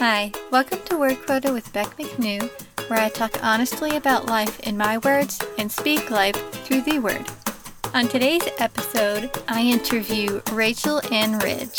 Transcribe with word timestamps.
Hi, 0.00 0.30
welcome 0.52 0.78
to 0.84 0.96
Word 0.96 1.26
Quota 1.26 1.52
with 1.52 1.72
Beck 1.72 1.96
McNew, 1.96 2.48
where 2.88 3.00
I 3.00 3.08
talk 3.08 3.42
honestly 3.42 3.96
about 3.96 4.26
life 4.26 4.60
in 4.60 4.76
my 4.76 4.98
words 4.98 5.40
and 5.58 5.72
speak 5.72 6.08
life 6.08 6.36
through 6.64 6.82
the 6.82 7.00
word. 7.00 7.26
On 7.94 8.06
today's 8.06 8.48
episode, 8.60 9.28
I 9.48 9.62
interview 9.62 10.40
Rachel 10.52 11.02
Anne 11.12 11.40
Ridge. 11.40 11.76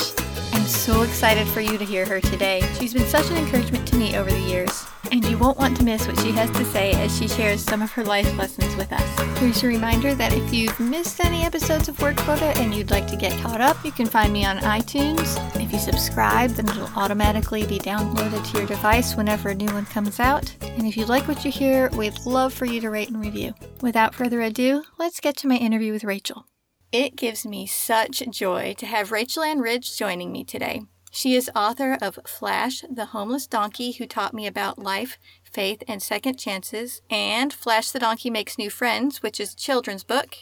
I'm 0.51 0.65
so 0.65 1.03
excited 1.03 1.47
for 1.47 1.61
you 1.61 1.77
to 1.77 1.85
hear 1.85 2.05
her 2.05 2.19
today. 2.19 2.61
She's 2.77 2.93
been 2.93 3.07
such 3.07 3.31
an 3.31 3.37
encouragement 3.37 3.87
to 3.87 3.95
me 3.95 4.17
over 4.17 4.29
the 4.29 4.37
years, 4.41 4.85
and 5.13 5.23
you 5.23 5.37
won't 5.37 5.57
want 5.57 5.77
to 5.77 5.85
miss 5.85 6.05
what 6.05 6.19
she 6.19 6.31
has 6.31 6.51
to 6.51 6.65
say 6.65 6.91
as 7.01 7.17
she 7.17 7.29
shares 7.29 7.63
some 7.63 7.81
of 7.81 7.93
her 7.93 8.03
life 8.03 8.35
lessons 8.37 8.75
with 8.75 8.91
us. 8.91 9.39
Here's 9.39 9.63
a 9.63 9.67
reminder 9.67 10.13
that 10.15 10.33
if 10.33 10.53
you've 10.53 10.77
missed 10.77 11.23
any 11.23 11.45
episodes 11.45 11.87
of 11.87 12.01
Word 12.01 12.17
Quota 12.17 12.47
and 12.57 12.75
you'd 12.75 12.91
like 12.91 13.07
to 13.07 13.15
get 13.15 13.39
caught 13.39 13.61
up, 13.61 13.77
you 13.85 13.93
can 13.93 14.07
find 14.07 14.33
me 14.33 14.43
on 14.43 14.57
iTunes. 14.57 15.37
If 15.69 15.73
you 15.73 15.79
subscribe, 15.81 16.49
then 16.49 16.67
it'll 16.67 16.89
automatically 16.95 17.63
be 17.67 17.77
downloaded 17.77 18.43
to 18.43 18.57
your 18.57 18.65
device 18.65 19.15
whenever 19.15 19.49
a 19.49 19.53
new 19.53 19.71
one 19.71 19.85
comes 19.85 20.19
out. 20.19 20.51
And 20.61 20.87
if 20.87 20.97
you 20.97 21.05
like 21.05 21.27
what 21.27 21.45
you 21.45 21.51
hear, 21.51 21.89
we'd 21.89 22.25
love 22.25 22.55
for 22.55 22.65
you 22.65 22.81
to 22.81 22.89
rate 22.89 23.09
and 23.09 23.23
review. 23.23 23.53
Without 23.79 24.15
further 24.15 24.41
ado, 24.41 24.83
let's 24.97 25.19
get 25.19 25.37
to 25.37 25.47
my 25.47 25.57
interview 25.57 25.93
with 25.93 26.03
Rachel. 26.03 26.47
It 26.91 27.15
gives 27.15 27.45
me 27.45 27.67
such 27.67 28.27
joy 28.31 28.73
to 28.79 28.87
have 28.87 29.11
Rachel 29.11 29.43
Anne 29.43 29.59
Ridge 29.59 29.95
joining 29.95 30.31
me 30.31 30.43
today. 30.43 30.81
She 31.11 31.35
is 31.35 31.51
author 31.55 31.99
of 32.01 32.17
Flash, 32.25 32.83
the 32.89 33.05
Homeless 33.05 33.45
Donkey 33.45 33.91
Who 33.91 34.07
Taught 34.07 34.33
Me 34.33 34.47
About 34.47 34.79
Life, 34.79 35.19
Faith, 35.43 35.83
and 35.87 36.01
Second 36.01 36.39
Chances, 36.39 37.03
and 37.11 37.53
Flash 37.53 37.91
the 37.91 37.99
Donkey 37.99 38.31
Makes 38.31 38.57
New 38.57 38.71
Friends, 38.71 39.21
which 39.21 39.39
is 39.39 39.53
a 39.53 39.57
children's 39.57 40.03
book. 40.03 40.35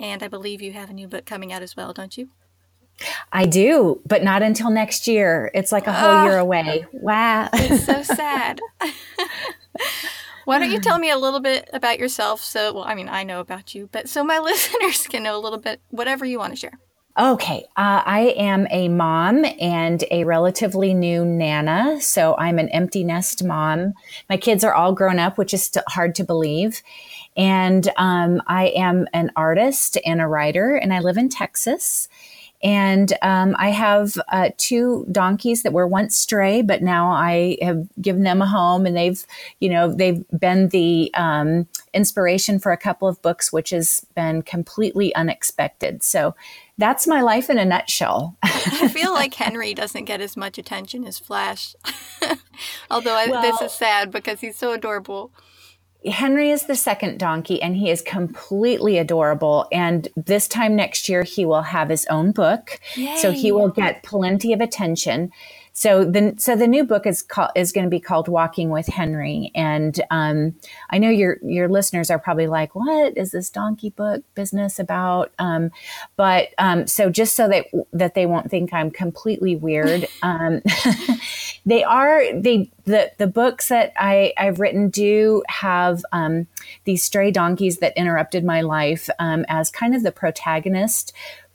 And 0.00 0.22
I 0.22 0.28
believe 0.28 0.62
you 0.62 0.72
have 0.72 0.88
a 0.88 0.94
new 0.94 1.08
book 1.08 1.26
coming 1.26 1.52
out 1.52 1.60
as 1.60 1.76
well, 1.76 1.92
don't 1.92 2.16
you? 2.16 2.30
I 3.32 3.46
do, 3.46 4.00
but 4.06 4.22
not 4.22 4.42
until 4.42 4.70
next 4.70 5.06
year. 5.08 5.50
It's 5.54 5.72
like 5.72 5.86
a 5.86 5.92
whole 5.92 6.10
oh, 6.10 6.24
year 6.24 6.38
away. 6.38 6.86
Wow. 6.92 7.48
it's 7.52 7.84
so 7.84 8.02
sad. 8.14 8.60
Why 10.44 10.58
don't 10.58 10.72
you 10.72 10.80
tell 10.80 10.98
me 10.98 11.10
a 11.10 11.18
little 11.18 11.40
bit 11.40 11.70
about 11.72 11.98
yourself? 11.98 12.42
So, 12.42 12.72
well, 12.72 12.84
I 12.84 12.94
mean, 12.94 13.08
I 13.08 13.22
know 13.22 13.40
about 13.40 13.74
you, 13.74 13.88
but 13.92 14.08
so 14.08 14.24
my 14.24 14.38
listeners 14.40 15.06
can 15.06 15.22
know 15.22 15.36
a 15.36 15.40
little 15.40 15.58
bit, 15.58 15.80
whatever 15.90 16.24
you 16.24 16.38
want 16.38 16.52
to 16.52 16.56
share. 16.56 16.78
Okay. 17.18 17.66
Uh, 17.76 18.02
I 18.06 18.34
am 18.38 18.66
a 18.70 18.88
mom 18.88 19.44
and 19.60 20.02
a 20.10 20.24
relatively 20.24 20.94
new 20.94 21.26
Nana. 21.26 22.00
So 22.00 22.34
I'm 22.38 22.58
an 22.58 22.70
empty 22.70 23.04
nest 23.04 23.44
mom. 23.44 23.92
My 24.30 24.38
kids 24.38 24.64
are 24.64 24.72
all 24.72 24.94
grown 24.94 25.18
up, 25.18 25.36
which 25.36 25.52
is 25.52 25.70
hard 25.88 26.14
to 26.14 26.24
believe. 26.24 26.82
And 27.36 27.90
um, 27.98 28.42
I 28.46 28.68
am 28.68 29.06
an 29.12 29.30
artist 29.36 29.98
and 30.06 30.22
a 30.22 30.26
writer, 30.26 30.74
and 30.74 30.92
I 30.92 31.00
live 31.00 31.18
in 31.18 31.28
Texas. 31.28 32.08
And 32.62 33.12
um, 33.22 33.56
I 33.58 33.70
have 33.70 34.16
uh, 34.28 34.50
two 34.56 35.04
donkeys 35.10 35.64
that 35.64 35.72
were 35.72 35.86
once 35.86 36.16
stray, 36.16 36.62
but 36.62 36.80
now 36.80 37.10
I 37.10 37.58
have 37.60 37.88
given 38.00 38.22
them 38.22 38.40
a 38.40 38.46
home, 38.46 38.86
and 38.86 38.96
they've, 38.96 39.24
you 39.58 39.68
know, 39.68 39.92
they've 39.92 40.24
been 40.38 40.68
the 40.68 41.10
um, 41.14 41.66
inspiration 41.92 42.60
for 42.60 42.70
a 42.70 42.76
couple 42.76 43.08
of 43.08 43.20
books, 43.20 43.52
which 43.52 43.70
has 43.70 44.06
been 44.14 44.42
completely 44.42 45.12
unexpected. 45.14 46.04
So 46.04 46.36
that's 46.78 47.06
my 47.06 47.20
life 47.20 47.50
in 47.50 47.58
a 47.58 47.64
nutshell. 47.64 48.36
I 48.42 48.88
feel 48.88 49.12
like 49.12 49.34
Henry 49.34 49.74
doesn't 49.74 50.04
get 50.04 50.20
as 50.20 50.36
much 50.36 50.56
attention 50.56 51.04
as 51.04 51.18
Flash, 51.18 51.74
although 52.90 53.16
I, 53.16 53.26
well, 53.26 53.42
this 53.42 53.60
is 53.60 53.72
sad 53.72 54.10
because 54.10 54.40
he's 54.40 54.56
so 54.56 54.72
adorable. 54.72 55.32
Henry 56.10 56.50
is 56.50 56.66
the 56.66 56.74
second 56.74 57.18
donkey 57.18 57.60
and 57.62 57.76
he 57.76 57.90
is 57.90 58.02
completely 58.02 58.98
adorable. 58.98 59.68
And 59.72 60.08
this 60.16 60.48
time 60.48 60.76
next 60.76 61.08
year, 61.08 61.22
he 61.22 61.44
will 61.44 61.62
have 61.62 61.88
his 61.88 62.06
own 62.06 62.32
book. 62.32 62.80
Yay. 62.96 63.16
So 63.18 63.32
he 63.32 63.52
will 63.52 63.68
get 63.68 64.02
plenty 64.02 64.52
of 64.52 64.60
attention. 64.60 65.32
So 65.74 66.04
the 66.04 66.34
so 66.36 66.54
the 66.54 66.66
new 66.66 66.84
book 66.84 67.06
is 67.06 67.22
called 67.22 67.50
is 67.56 67.72
going 67.72 67.84
to 67.84 67.90
be 67.90 68.00
called 68.00 68.28
Walking 68.28 68.68
with 68.68 68.86
Henry, 68.86 69.50
and 69.54 69.98
um, 70.10 70.54
I 70.90 70.98
know 70.98 71.08
your 71.08 71.38
your 71.42 71.66
listeners 71.68 72.10
are 72.10 72.18
probably 72.18 72.46
like, 72.46 72.74
"What 72.74 73.16
is 73.16 73.30
this 73.30 73.48
donkey 73.48 73.88
book 73.88 74.22
business 74.34 74.78
about?" 74.78 75.32
Um, 75.38 75.70
but 76.16 76.48
um, 76.58 76.86
so 76.86 77.08
just 77.08 77.34
so 77.34 77.48
that 77.48 77.66
that 77.94 78.14
they 78.14 78.26
won't 78.26 78.50
think 78.50 78.74
I'm 78.74 78.90
completely 78.90 79.56
weird, 79.56 80.06
um, 80.22 80.60
they 81.64 81.84
are 81.84 82.22
they 82.34 82.70
the 82.84 83.12
the 83.18 83.26
books 83.26 83.68
that 83.68 83.92
I 83.96 84.32
I've 84.36 84.58
written 84.58 84.88
do 84.90 85.42
have 85.48 86.02
um, 86.12 86.46
these 86.84 87.04
stray 87.04 87.30
donkeys 87.30 87.78
that 87.78 87.96
interrupted 87.96 88.44
my 88.44 88.62
life 88.62 89.08
um, 89.18 89.44
as 89.48 89.70
kind 89.70 89.94
of 89.94 90.02
the 90.02 90.12
protagonist 90.12 91.12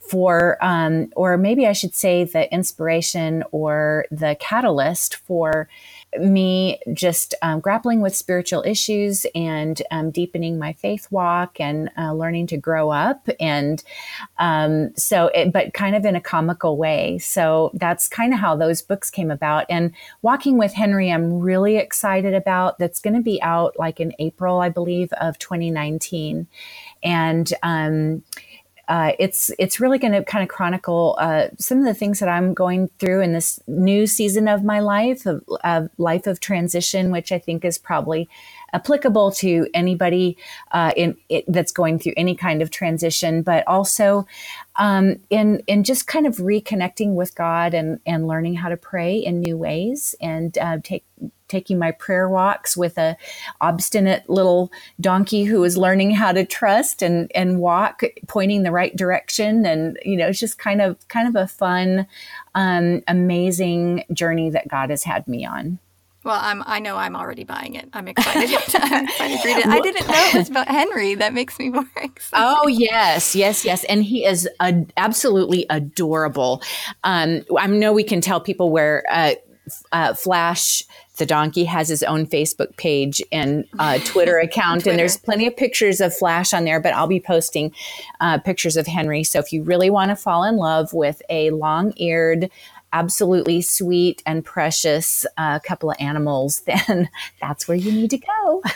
for, 0.08 0.56
um, 0.62 1.12
or 1.16 1.36
maybe 1.36 1.66
I 1.66 1.72
should 1.72 1.94
say, 1.94 2.24
the 2.24 2.52
inspiration 2.52 3.44
or 3.52 4.06
the 4.10 4.36
catalyst 4.40 5.16
for 5.16 5.68
me 6.18 6.80
just 6.92 7.34
um, 7.42 7.60
grappling 7.60 8.00
with 8.00 8.16
spiritual 8.16 8.62
issues 8.66 9.26
and 9.34 9.82
um, 9.90 10.10
deepening 10.10 10.58
my 10.58 10.72
faith 10.72 11.06
walk 11.10 11.60
and 11.60 11.90
uh, 11.98 12.12
learning 12.12 12.46
to 12.48 12.56
grow 12.56 12.90
up. 12.90 13.28
And 13.38 13.82
um, 14.38 14.94
so, 14.96 15.26
it, 15.28 15.52
but 15.52 15.74
kind 15.74 15.94
of 15.94 16.04
in 16.04 16.16
a 16.16 16.20
comical 16.20 16.76
way. 16.76 17.18
So 17.18 17.70
that's 17.74 18.08
kind 18.08 18.32
of 18.32 18.40
how 18.40 18.56
those 18.56 18.82
books 18.82 19.10
came 19.10 19.30
about. 19.30 19.66
And 19.68 19.92
Walking 20.22 20.58
with 20.58 20.72
Henry, 20.74 21.10
I'm 21.10 21.38
really 21.38 21.76
excited 21.76 22.34
about. 22.34 22.78
That's 22.78 22.98
going 22.98 23.14
to 23.14 23.22
be 23.22 23.40
out 23.40 23.78
like 23.78 24.00
in 24.00 24.12
April, 24.18 24.60
I 24.60 24.68
believe, 24.68 25.12
of 25.14 25.38
2019. 25.38 26.48
And, 27.02 27.52
um, 27.62 28.24
uh, 28.88 29.12
it's 29.18 29.50
it's 29.58 29.80
really 29.80 29.98
going 29.98 30.12
to 30.14 30.24
kind 30.24 30.42
of 30.42 30.48
chronicle 30.48 31.14
uh, 31.20 31.48
some 31.58 31.78
of 31.78 31.84
the 31.84 31.92
things 31.92 32.20
that 32.20 32.28
I'm 32.28 32.54
going 32.54 32.88
through 32.98 33.20
in 33.20 33.34
this 33.34 33.60
new 33.66 34.06
season 34.06 34.48
of 34.48 34.64
my 34.64 34.80
life, 34.80 35.26
of, 35.26 35.44
of 35.62 35.90
life 35.98 36.26
of 36.26 36.40
transition, 36.40 37.10
which 37.10 37.30
I 37.30 37.38
think 37.38 37.66
is 37.66 37.76
probably 37.76 38.30
applicable 38.72 39.32
to 39.32 39.66
anybody 39.74 40.38
uh, 40.72 40.92
in 40.96 41.16
it, 41.28 41.44
that's 41.48 41.72
going 41.72 41.98
through 41.98 42.14
any 42.16 42.34
kind 42.34 42.62
of 42.62 42.70
transition, 42.70 43.42
but 43.42 43.66
also 43.68 44.26
um, 44.76 45.16
in 45.28 45.62
in 45.66 45.84
just 45.84 46.06
kind 46.06 46.26
of 46.26 46.36
reconnecting 46.36 47.14
with 47.14 47.34
God 47.34 47.74
and 47.74 48.00
and 48.06 48.26
learning 48.26 48.54
how 48.54 48.70
to 48.70 48.76
pray 48.78 49.16
in 49.18 49.40
new 49.40 49.58
ways 49.58 50.14
and 50.18 50.56
uh, 50.56 50.78
take 50.82 51.04
taking 51.48 51.78
my 51.78 51.90
prayer 51.90 52.28
walks 52.28 52.76
with 52.76 52.98
a 52.98 53.16
obstinate 53.60 54.28
little 54.28 54.70
donkey 55.00 55.44
who 55.44 55.64
is 55.64 55.76
learning 55.76 56.12
how 56.12 56.32
to 56.32 56.44
trust 56.44 57.02
and 57.02 57.30
and 57.34 57.60
walk 57.60 58.02
pointing 58.26 58.62
the 58.62 58.72
right 58.72 58.94
direction 58.96 59.66
and 59.66 59.98
you 60.04 60.16
know 60.16 60.28
it's 60.28 60.38
just 60.38 60.58
kind 60.58 60.80
of 60.80 60.96
kind 61.08 61.28
of 61.28 61.36
a 61.36 61.46
fun 61.46 62.06
um, 62.54 63.02
amazing 63.08 64.04
journey 64.12 64.50
that 64.50 64.68
god 64.68 64.90
has 64.90 65.04
had 65.04 65.26
me 65.26 65.44
on 65.44 65.78
well, 66.24 66.38
I'm, 66.42 66.62
I 66.66 66.80
know 66.80 66.96
I'm 66.96 67.16
already 67.16 67.44
buying 67.44 67.74
it. 67.74 67.88
I'm 67.94 68.06
excited. 68.06 68.50
I'm 68.74 69.04
excited 69.04 69.40
to 69.40 69.48
read 69.48 69.58
it. 69.58 69.66
I 69.66 69.80
didn't 69.80 70.06
know 70.06 70.14
it 70.14 70.34
was 70.34 70.50
about 70.50 70.68
Henry. 70.68 71.14
That 71.14 71.32
makes 71.32 71.58
me 71.58 71.70
more 71.70 71.88
excited. 71.96 72.44
Oh, 72.44 72.66
yes, 72.66 73.34
yes, 73.34 73.64
yes. 73.64 73.84
And 73.84 74.04
he 74.04 74.26
is 74.26 74.46
a, 74.60 74.84
absolutely 74.98 75.64
adorable. 75.70 76.62
Um, 77.04 77.44
I 77.56 77.66
know 77.68 77.92
we 77.92 78.04
can 78.04 78.20
tell 78.20 78.40
people 78.40 78.70
where 78.70 79.04
uh, 79.10 79.34
uh, 79.92 80.12
Flash 80.12 80.82
the 81.18 81.26
donkey 81.26 81.64
has 81.64 81.88
his 81.88 82.02
own 82.02 82.26
Facebook 82.26 82.76
page 82.76 83.22
and 83.30 83.64
uh, 83.78 83.98
Twitter 84.04 84.38
account, 84.42 84.82
Twitter. 84.82 84.90
and 84.90 84.98
there's 84.98 85.16
plenty 85.16 85.46
of 85.46 85.56
pictures 85.56 86.00
of 86.00 86.14
Flash 86.14 86.54
on 86.54 86.64
there. 86.64 86.80
But 86.80 86.94
I'll 86.94 87.06
be 87.06 87.20
posting 87.20 87.72
uh, 88.20 88.38
pictures 88.38 88.76
of 88.76 88.86
Henry. 88.86 89.24
So 89.24 89.38
if 89.38 89.52
you 89.52 89.62
really 89.62 89.90
want 89.90 90.10
to 90.10 90.16
fall 90.16 90.44
in 90.44 90.56
love 90.56 90.92
with 90.92 91.22
a 91.28 91.50
long-eared, 91.50 92.50
absolutely 92.92 93.60
sweet 93.60 94.22
and 94.24 94.44
precious 94.44 95.26
uh, 95.36 95.58
couple 95.58 95.90
of 95.90 95.96
animals, 96.00 96.60
then 96.66 97.08
that's 97.40 97.68
where 97.68 97.76
you 97.76 97.92
need 97.92 98.10
to 98.10 98.18
go. 98.18 98.62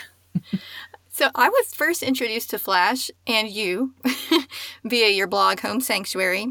So 1.15 1.29
I 1.35 1.47
was 1.47 1.75
first 1.75 2.01
introduced 2.01 2.49
to 2.49 2.57
Flash 2.57 3.11
and 3.27 3.47
you 3.47 3.93
via 4.83 5.09
your 5.09 5.27
blog 5.27 5.59
Home 5.59 5.79
Sanctuary. 5.79 6.47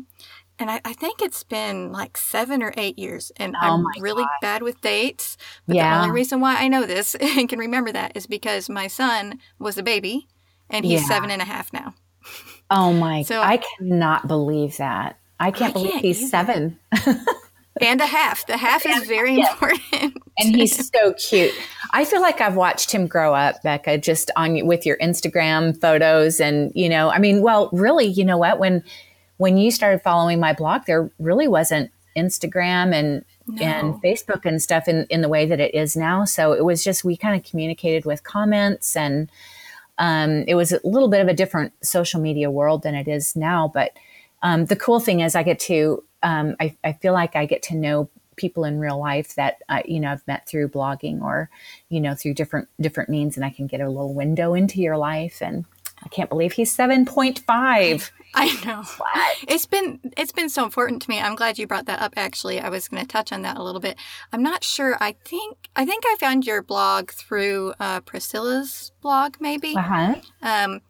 And 0.62 0.70
I, 0.70 0.80
I, 0.84 0.92
think 0.92 1.20
it's 1.20 1.42
been 1.42 1.90
like 1.90 2.16
seven 2.16 2.62
or 2.62 2.72
eight 2.76 2.96
years, 2.96 3.32
and 3.36 3.56
oh 3.60 3.84
I'm 3.84 4.00
really 4.00 4.22
God. 4.22 4.30
bad 4.40 4.62
with 4.62 4.80
dates. 4.80 5.36
But 5.66 5.74
yeah. 5.74 5.98
the 5.98 6.02
only 6.04 6.14
reason 6.14 6.40
why 6.40 6.56
I 6.56 6.68
know 6.68 6.86
this 6.86 7.14
and 7.20 7.48
can 7.48 7.58
remember 7.58 7.90
that 7.90 8.16
is 8.16 8.28
because 8.28 8.70
my 8.70 8.86
son 8.86 9.40
was 9.58 9.76
a 9.76 9.82
baby, 9.82 10.28
and 10.70 10.84
he's 10.84 11.00
yeah. 11.00 11.08
seven 11.08 11.32
and 11.32 11.42
a 11.42 11.44
half 11.44 11.72
now. 11.72 11.94
Oh 12.70 12.92
my! 12.92 13.22
So 13.22 13.42
I 13.42 13.56
cannot 13.56 14.28
believe 14.28 14.76
that. 14.76 15.18
I 15.40 15.50
can't 15.50 15.70
I 15.70 15.72
believe 15.72 15.90
can't 15.90 16.04
he's 16.04 16.20
either. 16.20 16.28
seven. 16.28 16.78
and 17.80 18.00
a 18.00 18.06
half. 18.06 18.46
The 18.46 18.56
half 18.56 18.86
is 18.86 19.08
very 19.08 19.34
yes. 19.34 19.50
important. 19.50 20.16
And 20.38 20.54
he's 20.54 20.88
so 20.94 21.12
cute. 21.14 21.52
I 21.92 22.04
feel 22.04 22.20
like 22.20 22.40
I've 22.40 22.54
watched 22.54 22.92
him 22.92 23.08
grow 23.08 23.34
up, 23.34 23.60
Becca, 23.64 23.98
just 23.98 24.30
on 24.36 24.64
with 24.64 24.86
your 24.86 24.96
Instagram 24.98 25.78
photos, 25.80 26.38
and 26.38 26.70
you 26.76 26.88
know, 26.88 27.10
I 27.10 27.18
mean, 27.18 27.42
well, 27.42 27.68
really, 27.72 28.06
you 28.06 28.24
know 28.24 28.38
what? 28.38 28.60
When 28.60 28.84
when 29.42 29.58
you 29.58 29.72
started 29.72 30.00
following 30.00 30.38
my 30.38 30.52
blog, 30.52 30.86
there 30.86 31.10
really 31.18 31.48
wasn't 31.48 31.90
Instagram 32.16 32.94
and 32.94 33.24
no. 33.48 33.64
and 33.64 33.94
Facebook 34.00 34.46
and 34.46 34.62
stuff 34.62 34.86
in, 34.86 35.04
in 35.10 35.20
the 35.20 35.28
way 35.28 35.46
that 35.46 35.58
it 35.58 35.74
is 35.74 35.96
now. 35.96 36.24
So 36.24 36.52
it 36.52 36.64
was 36.64 36.84
just 36.84 37.02
we 37.02 37.16
kind 37.16 37.34
of 37.34 37.48
communicated 37.48 38.04
with 38.04 38.22
comments 38.22 38.94
and 38.94 39.28
um, 39.98 40.44
it 40.46 40.54
was 40.54 40.70
a 40.70 40.80
little 40.84 41.08
bit 41.08 41.20
of 41.20 41.26
a 41.26 41.34
different 41.34 41.72
social 41.84 42.20
media 42.20 42.52
world 42.52 42.84
than 42.84 42.94
it 42.94 43.08
is 43.08 43.34
now. 43.34 43.68
But 43.74 43.96
um, 44.44 44.66
the 44.66 44.76
cool 44.76 45.00
thing 45.00 45.20
is 45.20 45.34
I 45.34 45.42
get 45.42 45.58
to 45.60 46.04
um, 46.22 46.54
I, 46.60 46.76
I, 46.84 46.92
feel 46.92 47.12
like 47.12 47.34
I 47.34 47.46
get 47.46 47.64
to 47.64 47.74
know 47.74 48.08
people 48.36 48.64
in 48.64 48.78
real 48.78 48.98
life 48.98 49.34
that 49.34 49.60
I, 49.68 49.82
you 49.86 49.98
know 49.98 50.12
I've 50.12 50.26
met 50.28 50.46
through 50.46 50.68
blogging 50.68 51.20
or 51.20 51.50
you 51.88 52.00
know 52.00 52.14
through 52.14 52.34
different 52.34 52.68
different 52.80 53.10
means, 53.10 53.36
and 53.36 53.44
I 53.44 53.50
can 53.50 53.66
get 53.66 53.80
a 53.80 53.88
little 53.88 54.14
window 54.14 54.54
into 54.54 54.80
your 54.80 54.96
life. 54.96 55.42
And 55.42 55.64
I 56.04 56.08
can't 56.08 56.30
believe 56.30 56.52
he's 56.52 56.70
seven 56.72 57.04
point 57.04 57.40
five. 57.40 58.12
I 58.34 58.64
know. 58.64 58.82
What? 58.82 59.36
It's 59.48 59.66
been 59.66 60.00
it's 60.16 60.32
been 60.32 60.48
so 60.48 60.64
important 60.64 61.02
to 61.02 61.10
me. 61.10 61.20
I'm 61.20 61.34
glad 61.34 61.58
you 61.58 61.66
brought 61.66 61.86
that 61.86 62.00
up 62.00 62.14
actually. 62.16 62.60
I 62.60 62.68
was 62.68 62.88
going 62.88 63.02
to 63.02 63.08
touch 63.08 63.32
on 63.32 63.42
that 63.42 63.56
a 63.56 63.62
little 63.62 63.80
bit. 63.80 63.96
I'm 64.32 64.42
not 64.42 64.64
sure. 64.64 64.96
I 65.00 65.16
think 65.24 65.68
I 65.76 65.84
think 65.84 66.04
I 66.06 66.16
found 66.18 66.46
your 66.46 66.62
blog 66.62 67.10
through 67.10 67.74
uh, 67.78 68.00
Priscilla's 68.00 68.92
blog 69.00 69.36
maybe. 69.40 69.76
Uh-huh. 69.76 70.16
Um 70.42 70.80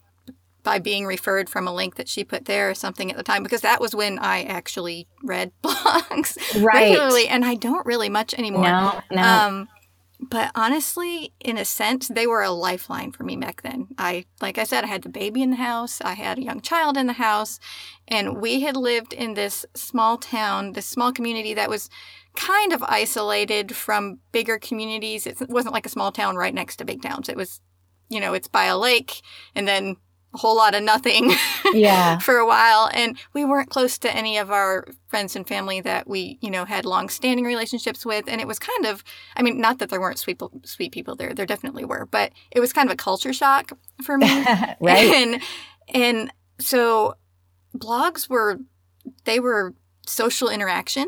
by 0.63 0.79
being 0.79 1.07
referred 1.07 1.49
from 1.49 1.67
a 1.67 1.75
link 1.75 1.97
that 1.97 2.09
she 2.09 2.25
put 2.25 2.45
there 2.45 2.71
or 2.71 2.75
something 2.75 3.11
at 3.11 3.17
the 3.17 3.23
time 3.23 3.43
because 3.43 3.63
that 3.63 3.81
was 3.81 3.95
when 3.95 4.19
I 4.19 4.45
actually 4.45 5.09
read 5.23 5.51
blogs 5.63 6.39
right. 6.63 6.91
regularly 6.91 7.29
and 7.29 7.45
I 7.45 7.55
don't 7.55 7.85
really 7.85 8.09
much 8.09 8.35
anymore. 8.35 8.63
No, 8.63 9.01
no. 9.11 9.23
Um, 9.23 9.69
but 10.31 10.53
honestly, 10.55 11.33
in 11.41 11.59
a 11.59 11.65
sense, 11.65 12.09
they 12.09 12.27
were 12.27 12.43
a 12.43 12.51
lifeline 12.51 13.11
for 13.11 13.25
me 13.25 13.37
back 13.37 13.63
then. 13.63 13.89
I, 13.99 14.27
like 14.41 14.57
I 14.57 14.65
said, 14.65 14.85
I 14.85 14.87
had 14.87 15.03
the 15.03 15.09
baby 15.09 15.43
in 15.43 15.51
the 15.51 15.57
house, 15.57 16.01
I 16.01 16.15
had 16.15 16.39
a 16.39 16.43
young 16.43 16.61
child 16.61 16.97
in 16.97 17.09
the 17.09 17.15
house, 17.15 17.59
and 18.07 18.41
we 18.41 18.61
had 18.61 18.77
lived 18.77 19.13
in 19.13 19.35
this 19.35 19.67
small 19.75 20.19
town, 20.19 20.73
this 20.73 20.87
small 20.87 21.13
community 21.13 21.55
that 21.55 21.69
was 21.69 21.91
kind 22.37 22.73
of 22.73 22.83
isolated 22.85 23.75
from 23.75 24.21
bigger 24.31 24.59
communities. 24.59 25.27
It 25.27 25.39
wasn't 25.49 25.75
like 25.75 25.87
a 25.87 25.91
small 25.91 26.13
town 26.13 26.37
right 26.37 26.55
next 26.55 26.77
to 26.77 26.85
big 26.85 27.03
towns. 27.03 27.29
It 27.29 27.37
was, 27.37 27.61
you 28.09 28.21
know, 28.21 28.33
it's 28.33 28.49
by 28.49 28.65
a 28.65 28.79
lake, 28.79 29.23
and 29.55 29.67
then 29.67 29.97
a 30.35 30.39
whole 30.39 30.57
lot 30.57 30.75
of 30.75 30.83
nothing 30.83 31.33
yeah. 31.73 32.19
for 32.19 32.37
a 32.37 32.47
while 32.47 32.91
and 32.95 33.19
we 33.35 33.45
weren't 33.45 33.71
close 33.71 33.99
to 33.99 34.15
any 34.15 34.39
of 34.39 34.51
our 34.51 34.87
friends 35.09 35.37
and 35.37 35.47
family 35.47 35.81
that 35.81 36.09
we 36.09 36.39
you 36.41 36.51
know 36.51 36.65
had 36.65 36.85
long 36.85 37.09
standing 37.09 37.45
relationships 37.45 38.07
with 38.07 38.25
and 38.29 38.41
it 38.41 38.47
was 38.47 38.59
kind 38.59 38.87
of 38.87 39.05
i 39.37 39.43
mean 39.43 39.61
not 39.61 39.79
that 39.79 39.91
there 39.91 40.01
weren't 40.01 40.19
sweet 40.19 40.41
sweet 40.65 40.93
people 40.93 41.15
there 41.15 41.35
there 41.35 41.47
definitely 41.47 41.85
were 41.85 42.07
but 42.07 42.33
it 42.51 42.61
was 42.61 42.73
kind 42.73 42.89
of 42.89 42.95
a 42.95 42.97
culture 42.97 43.33
shock 43.33 43.73
for 44.03 44.19
me. 44.19 44.45
Right. 44.81 45.13
And 45.23 45.43
and 45.95 46.33
so 46.59 47.17
blogs 47.77 48.29
were 48.29 48.61
they 49.25 49.41
were 49.41 49.75
social 50.07 50.49
interaction 50.49 51.07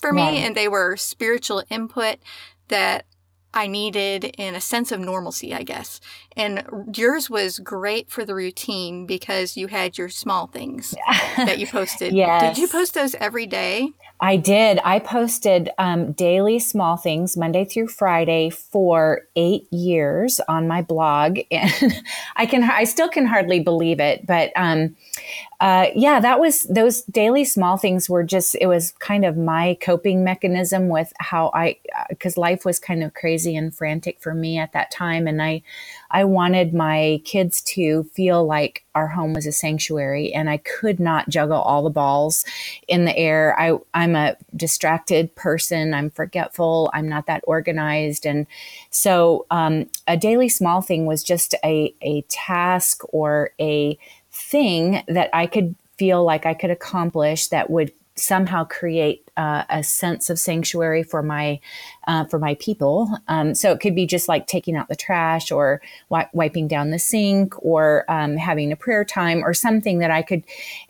for 0.00 0.12
me 0.12 0.38
and 0.38 0.54
they 0.54 0.68
were 0.68 0.96
spiritual 0.96 1.62
input 1.70 2.18
that 2.68 3.06
I 3.54 3.68
needed 3.68 4.24
in 4.36 4.54
a 4.54 4.60
sense 4.60 4.92
of 4.92 5.00
normalcy, 5.00 5.54
I 5.54 5.62
guess. 5.62 6.00
And 6.36 6.64
yours 6.94 7.30
was 7.30 7.60
great 7.60 8.10
for 8.10 8.24
the 8.24 8.34
routine 8.34 9.06
because 9.06 9.56
you 9.56 9.68
had 9.68 9.96
your 9.96 10.08
small 10.08 10.48
things 10.48 10.94
that 11.36 11.58
you 11.58 11.66
posted. 11.66 12.12
yes. 12.12 12.56
Did 12.56 12.60
you 12.60 12.68
post 12.68 12.94
those 12.94 13.14
every 13.14 13.46
day? 13.46 13.92
I 14.20 14.36
did. 14.36 14.80
I 14.84 15.00
posted 15.00 15.70
um, 15.78 16.12
daily 16.12 16.58
small 16.58 16.96
things 16.96 17.36
Monday 17.36 17.64
through 17.64 17.88
Friday 17.88 18.50
for 18.50 19.22
eight 19.36 19.70
years 19.72 20.40
on 20.48 20.68
my 20.68 20.82
blog, 20.82 21.40
and 21.50 22.02
I 22.36 22.46
can 22.46 22.62
I 22.64 22.84
still 22.84 23.08
can 23.08 23.26
hardly 23.26 23.60
believe 23.60 24.00
it. 24.00 24.26
But 24.26 24.52
um, 24.56 24.96
uh, 25.60 25.86
yeah, 25.94 26.20
that 26.20 26.40
was 26.40 26.62
those 26.64 27.02
daily 27.04 27.44
small 27.44 27.76
things 27.76 28.10
were 28.10 28.24
just 28.24 28.56
it 28.60 28.66
was 28.66 28.92
kind 29.00 29.24
of 29.24 29.36
my 29.36 29.78
coping 29.80 30.24
mechanism 30.24 30.88
with 30.88 31.12
how 31.20 31.50
I 31.54 31.78
because 32.08 32.38
uh, 32.38 32.42
life 32.42 32.64
was 32.64 32.78
kind 32.80 33.02
of 33.02 33.14
crazy 33.14 33.56
and 33.56 33.74
frantic 33.74 34.20
for 34.20 34.34
me 34.34 34.58
at 34.58 34.72
that 34.72 34.90
time, 34.90 35.26
and 35.26 35.42
I 35.42 35.62
I 36.10 36.24
wanted 36.24 36.74
my 36.74 37.20
kids 37.24 37.60
to 37.62 38.04
feel 38.14 38.46
like 38.46 38.84
our 38.94 39.08
home 39.08 39.34
was 39.34 39.46
a 39.46 39.52
sanctuary 39.52 40.32
and 40.32 40.48
I 40.48 40.58
could 40.58 41.00
not 41.00 41.28
juggle 41.28 41.60
all 41.60 41.82
the 41.82 41.90
balls 41.90 42.44
in 42.88 43.04
the 43.04 43.16
air. 43.16 43.58
I, 43.58 43.78
I'm 43.94 44.16
a 44.16 44.36
distracted 44.56 45.34
person. 45.34 45.94
I'm 45.94 46.10
forgetful. 46.10 46.90
I'm 46.94 47.08
not 47.08 47.26
that 47.26 47.44
organized. 47.46 48.26
And 48.26 48.46
so 48.90 49.46
um, 49.50 49.90
a 50.06 50.16
daily 50.16 50.48
small 50.48 50.80
thing 50.80 51.06
was 51.06 51.24
just 51.24 51.54
a, 51.64 51.94
a 52.02 52.22
task 52.22 53.02
or 53.10 53.50
a 53.60 53.98
thing 54.34 55.02
that 55.08 55.30
I 55.32 55.46
could 55.46 55.74
feel 55.96 56.24
like 56.24 56.44
I 56.44 56.54
could 56.54 56.70
accomplish 56.70 57.48
that 57.48 57.70
would 57.70 57.92
somehow 58.16 58.64
create 58.64 59.28
uh, 59.36 59.64
a 59.68 59.82
sense 59.82 60.30
of 60.30 60.38
sanctuary 60.38 61.02
for 61.02 61.22
my 61.22 61.60
uh, 62.06 62.24
for 62.26 62.38
my 62.38 62.54
people. 62.54 63.10
Um, 63.26 63.54
so 63.54 63.72
it 63.72 63.80
could 63.80 63.94
be 63.94 64.06
just 64.06 64.28
like 64.28 64.46
taking 64.46 64.76
out 64.76 64.88
the 64.88 64.96
trash 64.96 65.50
or 65.50 65.82
wi- 66.10 66.28
wiping 66.32 66.68
down 66.68 66.90
the 66.90 66.98
sink 66.98 67.54
or 67.64 68.04
um, 68.08 68.36
having 68.36 68.70
a 68.70 68.76
prayer 68.76 69.04
time 69.04 69.42
or 69.44 69.52
something 69.54 69.98
that 69.98 70.10
I 70.10 70.22
could, 70.22 70.44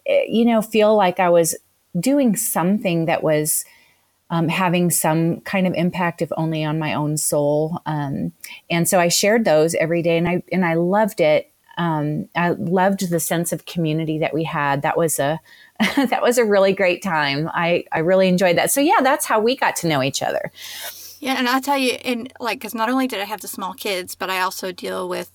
eh, 0.06 0.24
you 0.28 0.44
know, 0.44 0.60
feel 0.60 0.94
like 0.94 1.18
I 1.18 1.30
was 1.30 1.56
doing 1.98 2.36
something 2.36 3.06
that 3.06 3.22
was. 3.22 3.64
Um, 4.30 4.48
having 4.48 4.90
some 4.90 5.42
kind 5.42 5.66
of 5.66 5.74
impact, 5.74 6.22
if 6.22 6.32
only 6.36 6.64
on 6.64 6.78
my 6.78 6.94
own 6.94 7.18
soul, 7.18 7.78
um, 7.84 8.32
and 8.70 8.88
so 8.88 8.98
I 8.98 9.08
shared 9.08 9.44
those 9.44 9.74
every 9.74 10.00
day, 10.00 10.16
and 10.16 10.26
I 10.26 10.42
and 10.50 10.64
I 10.64 10.74
loved 10.74 11.20
it. 11.20 11.52
Um, 11.76 12.28
I 12.36 12.50
loved 12.50 13.10
the 13.10 13.20
sense 13.20 13.52
of 13.52 13.66
community 13.66 14.18
that 14.18 14.34
we 14.34 14.44
had. 14.44 14.82
That 14.82 14.96
was 14.96 15.18
a 15.18 15.40
that 15.96 16.22
was 16.22 16.38
a 16.38 16.44
really 16.44 16.72
great 16.72 17.02
time. 17.02 17.50
I, 17.52 17.84
I 17.92 17.98
really 17.98 18.28
enjoyed 18.28 18.56
that. 18.58 18.70
So, 18.70 18.80
yeah, 18.80 19.00
that's 19.02 19.26
how 19.26 19.40
we 19.40 19.56
got 19.56 19.76
to 19.76 19.88
know 19.88 20.02
each 20.02 20.22
other. 20.22 20.52
Yeah, 21.18 21.34
and 21.38 21.48
I'll 21.48 21.60
tell 21.60 21.78
you, 21.78 21.92
and 22.04 22.32
like, 22.38 22.58
because 22.60 22.74
not 22.74 22.90
only 22.90 23.06
did 23.06 23.20
I 23.20 23.24
have 23.24 23.40
the 23.40 23.48
small 23.48 23.74
kids, 23.74 24.14
but 24.14 24.30
I 24.30 24.40
also 24.40 24.72
deal 24.72 25.08
with 25.08 25.32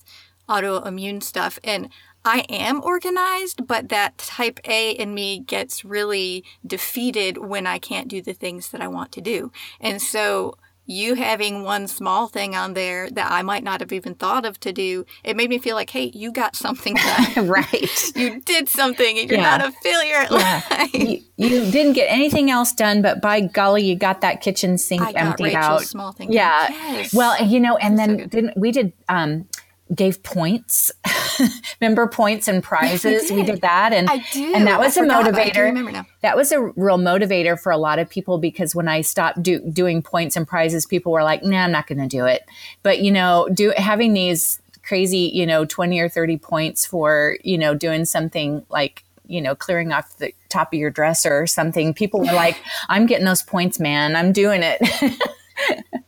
autoimmune 0.47 1.21
stuff. 1.21 1.59
And 1.63 1.89
I 2.23 2.45
am 2.49 2.81
organized, 2.83 3.65
but 3.65 3.89
that 3.89 4.17
type 4.17 4.59
A 4.65 4.91
in 4.91 5.13
me 5.13 5.39
gets 5.39 5.85
really 5.85 6.43
defeated 6.65 7.37
when 7.37 7.65
I 7.65 7.79
can't 7.79 8.07
do 8.07 8.21
the 8.21 8.33
things 8.33 8.69
that 8.69 8.81
I 8.81 8.87
want 8.87 9.11
to 9.13 9.21
do. 9.21 9.51
And 9.79 10.01
so, 10.01 10.57
you 10.89 11.13
having 11.13 11.63
one 11.63 11.87
small 11.87 12.27
thing 12.27 12.55
on 12.55 12.73
there 12.73 13.09
that 13.11 13.31
I 13.31 13.43
might 13.43 13.63
not 13.63 13.79
have 13.79 13.93
even 13.93 14.15
thought 14.15 14.43
of 14.43 14.59
to 14.61 14.73
do, 14.73 15.05
it 15.23 15.37
made 15.37 15.49
me 15.49 15.59
feel 15.59 15.75
like, 15.75 15.91
hey, 15.91 16.11
you 16.15 16.31
got 16.31 16.55
something 16.55 16.95
done. 17.35 17.47
right. 17.47 18.15
You 18.15 18.41
did 18.41 18.67
something 18.67 19.19
and 19.19 19.29
you're 19.29 19.39
yeah. 19.39 19.57
not 19.57 19.67
a 19.67 19.71
failure 19.83 20.15
at 20.15 20.31
yeah. 20.31 20.61
life. 20.71 20.93
You, 20.93 21.21
you, 21.37 21.71
didn't 21.71 21.93
get 21.93 22.07
anything 22.07 22.49
else 22.49 22.73
done, 22.73 23.03
but 23.03 23.21
by 23.21 23.41
golly, 23.41 23.83
you 23.83 23.95
got 23.95 24.21
that 24.21 24.41
kitchen 24.41 24.79
sink 24.79 25.01
I 25.01 25.11
emptied 25.11 25.53
out. 25.53 25.83
Small 25.83 26.11
thing. 26.11 26.33
Yeah. 26.33 26.67
Yes. 26.69 27.13
Well, 27.13 27.41
you 27.45 27.59
know, 27.59 27.77
and 27.77 27.97
then 27.97 28.19
so 28.19 28.25
didn't 28.25 28.57
we 28.57 28.71
did 28.71 28.91
um 29.07 29.47
gave 29.93 30.21
points, 30.23 30.91
member 31.81 32.07
points 32.07 32.47
and 32.47 32.63
prizes. 32.63 33.03
We 33.03 33.27
did. 33.27 33.35
we 33.35 33.43
did. 33.43 33.61
that, 33.61 33.93
and 33.93 34.09
I 34.09 34.25
do. 34.31 34.53
and 34.53 34.67
that 34.67 34.79
was 34.79 34.97
I 34.97 35.01
a 35.01 35.03
forgot, 35.05 35.25
motivator. 35.25 35.63
remember 35.63 35.91
now. 35.91 36.05
That 36.21 36.35
was 36.35 36.51
a 36.51 36.61
real 36.61 36.97
motivator 36.97 37.59
for 37.59 37.71
a 37.71 37.77
lot 37.77 37.99
of 37.99 38.09
people 38.09 38.37
because 38.37 38.75
when 38.75 38.87
I 38.87 39.01
stopped 39.01 39.41
do, 39.41 39.59
doing 39.59 40.01
points 40.01 40.35
and 40.35 40.47
prizes, 40.47 40.85
people 40.85 41.11
were 41.11 41.23
like, 41.23 41.43
"Nah, 41.43 41.63
I'm 41.63 41.71
not 41.71 41.87
going 41.87 41.99
to 41.99 42.07
do 42.07 42.25
it." 42.25 42.43
But 42.83 42.99
you 42.99 43.11
know, 43.11 43.47
do 43.53 43.73
having 43.77 44.13
these 44.13 44.61
crazy, 44.83 45.31
you 45.33 45.45
know, 45.45 45.65
20 45.65 45.99
or 45.99 46.09
30 46.09 46.37
points 46.37 46.85
for 46.85 47.37
you 47.43 47.57
know 47.57 47.73
doing 47.75 48.05
something 48.05 48.65
like 48.69 49.03
you 49.29 49.41
know 49.41 49.55
clearing 49.55 49.93
off 49.93 50.17
the 50.17 50.33
top 50.49 50.73
of 50.73 50.79
your 50.79 50.89
dresser 50.89 51.39
or 51.39 51.47
something 51.47 51.93
people 51.93 52.19
were 52.19 52.25
like 52.33 52.57
i'm 52.89 53.05
getting 53.05 53.25
those 53.25 53.43
points 53.43 53.79
man 53.79 54.15
i'm 54.15 54.33
doing 54.33 54.61
it 54.63 54.79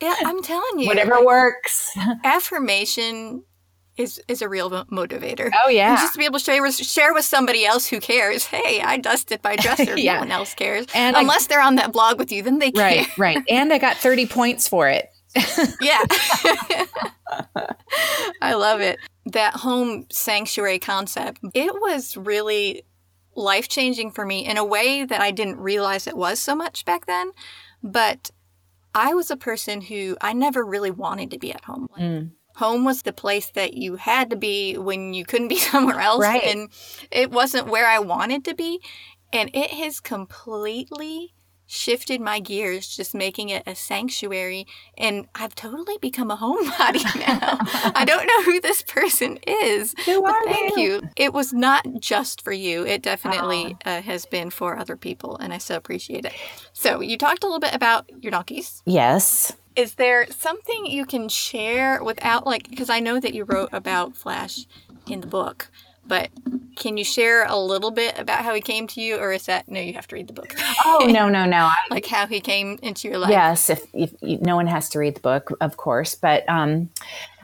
yeah 0.02 0.16
i'm 0.26 0.42
telling 0.42 0.80
you 0.80 0.88
whatever 0.88 1.24
works 1.24 1.96
affirmation 2.24 3.44
is 4.02 4.22
is 4.28 4.42
a 4.42 4.50
real 4.50 4.70
motivator. 4.70 5.52
Oh 5.64 5.70
yeah, 5.70 5.92
and 5.92 6.00
just 6.00 6.14
to 6.14 6.20
be 6.20 6.26
able 6.26 6.40
to 6.40 6.46
share 6.46 6.62
with, 6.62 6.76
share 6.76 7.14
with 7.14 7.26
somebody 7.26 7.66
else 7.66 7.88
who 7.88 8.00
cares. 8.00 8.46
Hey, 8.46 8.82
I 8.82 8.98
dusted 8.98 9.42
my 9.44 9.56
dresser. 9.56 9.98
yeah. 9.98 10.16
No 10.16 10.20
one 10.20 10.32
else 10.32 10.54
cares, 10.54 10.88
and 10.94 11.16
unless 11.16 11.46
I, 11.46 11.48
they're 11.50 11.62
on 11.62 11.76
that 11.76 11.92
blog 11.92 12.18
with 12.20 12.32
you, 12.32 12.44
then 12.44 12.60
they 12.60 12.72
care. 12.72 12.84
Right, 12.84 13.18
right. 13.18 13.38
And 13.50 13.72
I 13.74 13.78
got 13.78 13.98
thirty 13.98 14.26
points 14.26 14.68
for 14.68 14.90
it. 14.90 15.10
yeah, 15.82 16.04
I 18.42 18.54
love 18.54 18.82
it. 18.82 19.00
That 19.26 19.56
home 19.56 20.08
sanctuary 20.12 20.80
concept. 20.80 21.40
It 21.54 21.74
was 21.74 22.18
really 22.18 22.84
life 23.36 23.70
changing 23.70 24.12
for 24.12 24.26
me 24.26 24.46
in 24.46 24.58
a 24.58 24.66
way 24.66 25.06
that 25.06 25.22
I 25.22 25.32
didn't 25.32 25.58
realize 25.58 26.06
it 26.06 26.18
was 26.18 26.40
so 26.40 26.54
much 26.54 26.84
back 26.84 27.06
then. 27.06 27.32
But 27.82 28.32
I 28.94 29.14
was 29.14 29.32
a 29.32 29.38
person 29.38 29.80
who 29.80 30.18
I 30.20 30.34
never 30.34 30.66
really 30.66 30.92
wanted 30.92 31.32
to 31.32 31.40
be 31.40 31.54
at 31.54 31.64
home. 31.64 31.88
Mm 31.98 32.32
home 32.56 32.86
was 32.86 33.02
the 33.02 33.14
place 33.14 33.50
that 33.52 33.74
you 33.74 33.96
had 33.96 34.30
to 34.30 34.36
be 34.36 34.78
when 34.78 35.14
you 35.14 35.26
couldn't 35.26 35.48
be 35.48 35.56
somewhere 35.72 36.00
else. 36.00 36.22
Right. 36.22 36.44
And 36.44 36.70
it 37.12 37.32
wasn't 37.32 37.68
where 37.68 37.88
I 37.88 38.00
wanted 38.00 38.46
to 38.46 38.54
be. 38.54 38.80
And 39.34 39.50
it 39.54 39.72
has 39.72 40.00
completely 40.00 41.34
shifted 41.72 42.20
my 42.20 42.38
gears, 42.38 42.94
just 42.94 43.16
making 43.16 43.48
it 43.48 43.64
a 43.66 43.74
sanctuary. 43.74 44.68
And 44.98 45.28
I've 45.34 45.56
totally 45.56 45.98
become 46.00 46.30
a 46.30 46.36
homebody 46.38 47.04
now. 47.20 47.58
I 47.96 48.04
don't 48.06 48.28
know 48.28 48.44
who 48.44 48.60
this 48.60 48.82
person 48.82 49.40
is. 49.48 49.96
Who 50.06 50.26
are 50.26 50.44
thank 50.44 50.76
you? 50.76 50.84
you? 50.84 51.02
It 51.16 51.34
was 51.34 51.54
not 51.54 51.86
just 52.00 52.42
for 52.42 52.52
you. 52.52 52.86
It 52.86 53.02
definitely 53.02 53.78
uh, 53.86 54.02
has 54.02 54.26
been 54.26 54.50
for 54.50 54.78
other 54.78 54.98
people, 54.98 55.38
and 55.38 55.54
I 55.54 55.60
so 55.60 55.78
appreciate 55.78 56.26
it. 56.26 56.34
So 56.74 57.00
you 57.00 57.18
talked 57.18 57.44
a 57.44 57.48
little 57.48 57.60
bit 57.60 57.74
about 57.74 58.10
your 58.22 58.32
donkeys. 58.32 58.84
Yes. 58.86 59.54
Is 59.76 59.96
there 59.96 60.28
something 60.30 60.86
you 60.86 61.06
can 61.06 61.30
share 61.30 62.04
without 62.04 62.46
like 62.46 62.70
because 62.70 62.90
I 62.90 63.00
know 63.00 63.20
that 63.20 63.34
you 63.34 63.46
wrote 63.46 63.70
about 63.72 64.16
Flash 64.16 64.66
in 65.08 65.22
the 65.22 65.28
book, 65.28 65.70
but 66.06 66.30
can 66.76 66.98
you 66.98 67.04
share 67.04 67.46
a 67.46 67.58
little 67.58 67.92
bit 67.92 68.18
about 68.18 68.44
how 68.44 68.54
he 68.54 68.62
came 68.62 68.88
to 68.88 69.02
you, 69.02 69.18
or 69.18 69.32
is 69.32 69.46
that 69.46 69.70
no? 69.70 69.80
You 69.80 69.94
have 69.94 70.08
to 70.08 70.16
read 70.16 70.28
the 70.28 70.34
book. 70.34 70.56
Oh 70.86 71.08
no, 71.10 71.30
no, 71.30 71.46
no! 71.46 71.70
like 71.90 72.06
how 72.06 72.28
he 72.28 72.42
came 72.42 72.80
into 72.82 73.08
your 73.08 73.18
life. 73.18 73.32
Yes, 73.32 73.70
if, 73.70 73.86
if, 73.94 74.14
if, 74.22 74.42
no 74.42 74.56
one 74.56 74.68
has 74.68 74.90
to 74.90 75.00
read 75.00 75.16
the 75.16 75.22
book, 75.22 75.52
of 75.62 75.78
course, 75.78 76.16
but 76.16 76.48
um, 76.50 76.90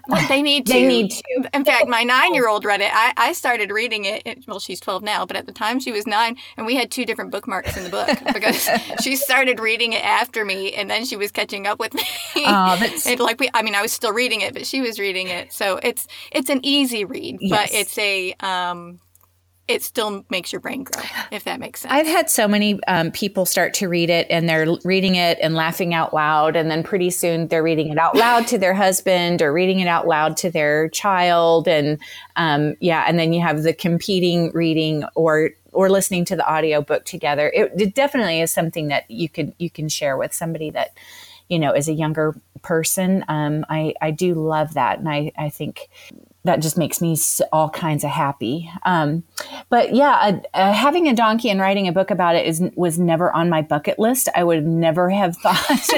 well, 0.08 0.28
they 0.28 0.42
need 0.42 0.66
to. 0.68 0.74
They 0.74 0.88
need 0.88 1.12
to. 1.12 1.50
In 1.54 1.66
fact, 1.66 1.88
my 1.88 2.04
nine-year-old 2.04 2.66
read 2.66 2.82
it. 2.82 2.92
I, 2.94 3.14
I 3.18 3.34
started 3.34 3.72
reading 3.72 4.06
it. 4.06 4.46
Well, 4.48 4.60
she's 4.60 4.80
twelve 4.80 5.04
now, 5.04 5.26
but 5.26 5.36
at 5.36 5.46
the 5.46 5.52
time 5.52 5.80
she 5.80 5.92
was 5.92 6.08
nine, 6.08 6.38
and 6.56 6.66
we 6.66 6.76
had 6.76 6.92
two 6.92 7.06
different 7.06 7.32
bookmarks 7.32 7.78
in 7.78 7.84
the 7.84 7.90
book 7.90 8.08
because 8.34 8.70
she 9.02 9.16
started 9.16 9.60
reading 9.60 9.94
it 9.94 10.04
after 10.04 10.46
me, 10.46 10.74
and 10.74 10.90
then 10.90 11.06
she 11.06 11.16
was 11.16 11.32
catching 11.32 11.68
up 11.68 11.80
with 11.80 11.94
me. 11.94 12.04
Oh, 12.38 12.78
that's... 12.80 13.06
and 13.06 13.20
like 13.20 13.40
we, 13.40 13.50
I 13.54 13.62
mean, 13.62 13.76
I 13.76 13.82
was 13.82 13.92
still 13.92 14.14
reading 14.14 14.42
it, 14.42 14.54
but 14.54 14.66
she 14.66 14.82
was 14.82 15.00
reading 15.00 15.28
it. 15.28 15.54
So 15.54 15.80
it's 15.84 16.08
it's 16.32 16.50
an 16.50 16.60
easy 16.64 17.06
read, 17.06 17.38
yes. 17.40 17.50
but 17.50 17.76
it's 17.76 17.98
a 17.98 18.34
um, 18.40 19.00
it 19.68 19.84
still 19.84 20.26
makes 20.30 20.54
your 20.54 20.62
brain 20.62 20.84
grow, 20.84 21.04
if 21.32 21.44
that 21.44 21.60
makes 21.60 21.82
sense. 21.82 21.94
I've 21.94 22.08
had 22.08 22.30
so 22.30 22.48
many 22.48 22.82
um, 22.86 23.12
people 23.12 23.46
start 23.46 23.74
to 23.76 23.90
read 23.90 24.10
it 24.10 24.26
and 24.30 24.48
they're 24.48 24.66
reading 24.86 25.16
it 25.16 25.38
and 25.42 25.56
laughing 25.56 25.94
out 25.94 26.14
loud. 26.14 26.56
And 26.56 26.72
then 26.72 26.84
pretty 26.84 27.10
soon 27.10 27.48
they're 27.48 27.64
reading 27.64 27.90
it 27.90 27.98
out 27.98 28.16
loud 28.16 28.48
to 28.48 28.58
their 28.58 28.74
husband 28.74 29.42
or 29.42 29.52
reading 29.52 29.80
it 29.80 29.88
out 29.88 30.08
loud 30.08 30.38
to 30.38 30.50
their 30.50 30.88
child. 30.90 31.68
And 31.68 32.00
um, 32.38 32.76
yeah, 32.80 33.04
and 33.08 33.20
then 33.20 33.34
you 33.34 33.42
have 33.42 33.64
the 33.64 33.74
competing 33.74 34.52
reading 34.54 35.04
or 35.16 35.52
or 35.74 35.90
listening 35.90 36.26
to 36.26 36.36
the 36.36 36.52
audiobook 36.52 37.06
together. 37.06 37.52
It, 37.54 37.72
it 37.78 37.94
definitely 37.94 38.42
is 38.42 38.52
something 38.52 38.88
that 38.88 39.10
you 39.12 39.28
can 39.28 39.54
you 39.60 39.70
can 39.70 39.90
share 39.90 40.18
with 40.18 40.34
somebody 40.34 40.70
that 40.72 40.98
you 41.50 41.60
know 41.60 41.74
is 41.74 41.90
a 41.90 41.94
younger 41.94 42.40
person. 42.62 43.26
Um, 43.28 43.66
I 43.70 43.94
I 44.02 44.12
do 44.12 44.34
love 44.34 44.76
that, 44.76 45.00
and 45.00 45.10
I 45.10 45.34
I 45.38 45.50
think 45.50 45.90
that 46.48 46.62
just 46.62 46.78
makes 46.78 47.02
me 47.02 47.16
all 47.52 47.70
kinds 47.70 48.04
of 48.04 48.10
happy. 48.10 48.72
Um, 48.84 49.24
but 49.70 49.94
yeah, 49.94 50.40
having 50.54 51.08
a 51.08 51.14
donkey 51.14 51.50
and 51.50 51.60
writing 51.60 51.88
a 51.88 51.92
book 51.92 52.10
about 52.10 52.36
it 52.36 52.46
is 52.46 52.64
was 52.76 52.98
never 52.98 53.32
on 53.32 53.50
my 53.50 53.62
bucket 53.62 54.00
list. 54.00 54.30
I 54.36 54.44
would 54.44 54.66
never 54.66 55.10
have 55.10 55.38
thought 55.44 55.90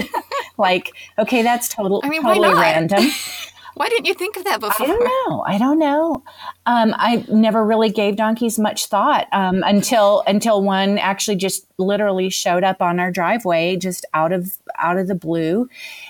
like, 0.58 0.92
okay, 1.18 1.42
that's 1.42 1.70
total, 1.70 2.02
I 2.04 2.10
mean, 2.10 2.22
totally 2.22 2.54
random. 2.54 3.06
Why 3.76 3.88
didn't 3.88 4.06
you 4.06 4.14
think 4.14 4.38
of 4.38 4.44
that 4.46 4.60
before? 4.60 4.86
I 4.86 4.90
don't 4.90 5.04
know. 5.04 5.44
I 5.48 5.58
don't 5.58 5.80
know. 5.80 6.24
Um, 6.66 6.94
I 6.98 7.26
never 7.30 7.66
really 7.66 7.90
gave 7.90 8.16
donkeys 8.16 8.60
much 8.60 8.88
thought 8.88 9.28
um, 9.32 9.64
until 9.66 10.24
until 10.28 10.62
one 10.62 10.98
actually 10.98 11.38
just 11.38 11.66
literally 11.78 12.30
showed 12.30 12.64
up 12.64 12.82
on 12.82 13.00
our 13.00 13.12
driveway, 13.12 13.76
just 13.78 14.06
out 14.14 14.32
of 14.32 14.58
out 14.78 14.98
of 14.98 15.08
the 15.08 15.16
blue, 15.16 15.70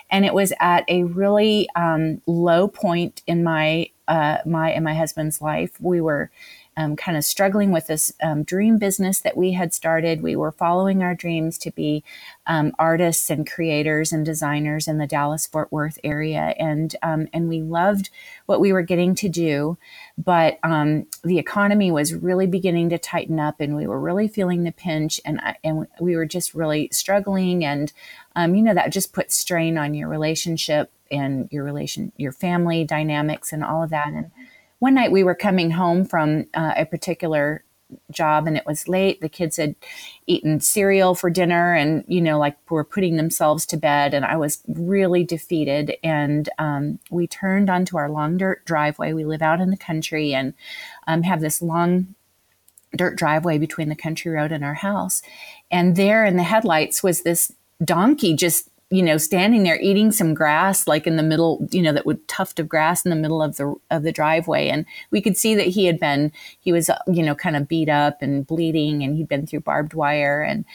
and 0.09 0.25
it 0.25 0.33
was 0.33 0.53
at 0.59 0.83
a 0.89 1.03
really 1.03 1.67
um, 1.75 2.21
low 2.25 2.67
point 2.67 3.21
in 3.27 3.43
my 3.43 3.89
uh, 4.07 4.37
my 4.45 4.71
and 4.71 4.83
my 4.83 4.95
husband's 4.95 5.41
life. 5.41 5.71
We 5.79 6.01
were 6.01 6.31
um, 6.79 6.95
kind 6.95 7.17
of 7.17 7.25
struggling 7.25 7.71
with 7.71 7.87
this 7.87 8.13
um, 8.23 8.43
dream 8.43 8.77
business 8.77 9.19
that 9.19 9.35
we 9.35 9.51
had 9.51 9.73
started. 9.73 10.23
We 10.23 10.37
were 10.37 10.53
following 10.53 11.03
our 11.03 11.13
dreams 11.13 11.57
to 11.59 11.71
be 11.71 12.05
um, 12.47 12.71
artists 12.79 13.29
and 13.29 13.45
creators 13.45 14.13
and 14.13 14.25
designers 14.25 14.87
in 14.87 14.97
the 14.97 15.05
Dallas 15.05 15.45
Fort 15.45 15.69
Worth 15.73 15.99
area, 16.05 16.55
and 16.57 16.95
um, 17.03 17.27
and 17.33 17.49
we 17.49 17.61
loved 17.61 18.09
what 18.45 18.61
we 18.61 18.71
were 18.71 18.81
getting 18.81 19.13
to 19.15 19.27
do, 19.27 19.77
but 20.17 20.57
um, 20.63 21.05
the 21.21 21.37
economy 21.37 21.91
was 21.91 22.13
really 22.13 22.47
beginning 22.47 22.89
to 22.91 22.97
tighten 22.97 23.41
up, 23.41 23.59
and 23.59 23.75
we 23.75 23.85
were 23.85 23.99
really 23.99 24.29
feeling 24.29 24.63
the 24.63 24.71
pinch, 24.71 25.19
and 25.25 25.41
and 25.65 25.85
we 25.99 26.15
were 26.15 26.25
just 26.25 26.53
really 26.53 26.87
struggling, 26.93 27.65
and 27.65 27.91
um, 28.37 28.55
you 28.55 28.63
know 28.63 28.73
that 28.73 28.93
just 28.93 29.11
puts 29.11 29.35
strain 29.35 29.77
on 29.77 29.93
your 29.93 30.07
relationship 30.07 30.89
and 31.11 31.49
your 31.51 31.65
relation, 31.65 32.13
your 32.15 32.31
family 32.31 32.85
dynamics, 32.85 33.51
and 33.51 33.65
all 33.65 33.83
of 33.83 33.89
that, 33.89 34.07
and 34.07 34.31
one 34.79 34.93
night 34.95 35.11
we 35.11 35.23
were 35.23 35.35
coming 35.35 35.71
home 35.71 36.05
from 36.05 36.47
uh, 36.53 36.73
a 36.75 36.85
particular 36.85 37.63
job 38.11 38.47
and 38.47 38.55
it 38.55 38.65
was 38.65 38.87
late. 38.87 39.21
The 39.21 39.29
kids 39.29 39.57
had 39.57 39.75
eaten 40.27 40.59
cereal 40.59 41.15
for 41.15 41.29
dinner 41.29 41.73
and, 41.73 42.03
you 42.07 42.21
know, 42.21 42.37
like 42.37 42.57
were 42.69 42.83
putting 42.83 43.17
themselves 43.17 43.65
to 43.67 43.77
bed. 43.77 44.13
And 44.13 44.25
I 44.25 44.37
was 44.37 44.61
really 44.67 45.23
defeated. 45.23 45.95
And 46.03 46.49
um, 46.59 46.99
we 47.09 47.27
turned 47.27 47.69
onto 47.69 47.97
our 47.97 48.09
long 48.09 48.37
dirt 48.37 48.63
driveway. 48.65 49.13
We 49.13 49.25
live 49.25 49.41
out 49.41 49.61
in 49.61 49.71
the 49.71 49.77
country 49.77 50.33
and 50.33 50.53
um, 51.07 51.23
have 51.23 51.41
this 51.41 51.61
long 51.61 52.15
dirt 52.95 53.17
driveway 53.17 53.57
between 53.57 53.89
the 53.89 53.95
country 53.95 54.31
road 54.31 54.51
and 54.51 54.63
our 54.63 54.75
house. 54.75 55.21
And 55.71 55.95
there 55.95 56.25
in 56.25 56.37
the 56.37 56.43
headlights 56.43 57.03
was 57.03 57.21
this 57.21 57.51
donkey 57.83 58.35
just 58.35 58.68
you 58.91 59.03
know, 59.03 59.17
standing 59.17 59.63
there 59.63 59.79
eating 59.79 60.11
some 60.11 60.33
grass, 60.33 60.87
like 60.87 61.05
in 61.05 61.15
the 61.15 61.23
middle, 61.23 61.67
you 61.71 61.81
know, 61.81 61.93
that 61.93 62.07
would 62.07 62.27
tuft 62.27 62.59
of 62.59 62.67
grass 62.67 63.05
in 63.05 63.09
the 63.09 63.15
middle 63.15 63.41
of 63.41 63.57
the 63.57 63.75
of 63.91 64.03
the 64.03 64.11
driveway, 64.11 64.67
and 64.67 64.85
we 65.11 65.21
could 65.21 65.37
see 65.37 65.53
that 65.55 65.67
he 65.67 65.85
had 65.85 65.99
been, 65.99 66.31
he 66.59 66.71
was, 66.71 66.89
you 67.07 67.21
know, 67.21 67.35
kind 67.35 67.55
of 67.55 67.67
beat 67.67 67.89
up 67.89 68.21
and 68.21 68.47
bleeding, 68.47 69.03
and 69.03 69.15
he'd 69.15 69.27
been 69.27 69.45
through 69.45 69.61
barbed 69.61 69.93
wire, 69.93 70.41
and 70.41 70.65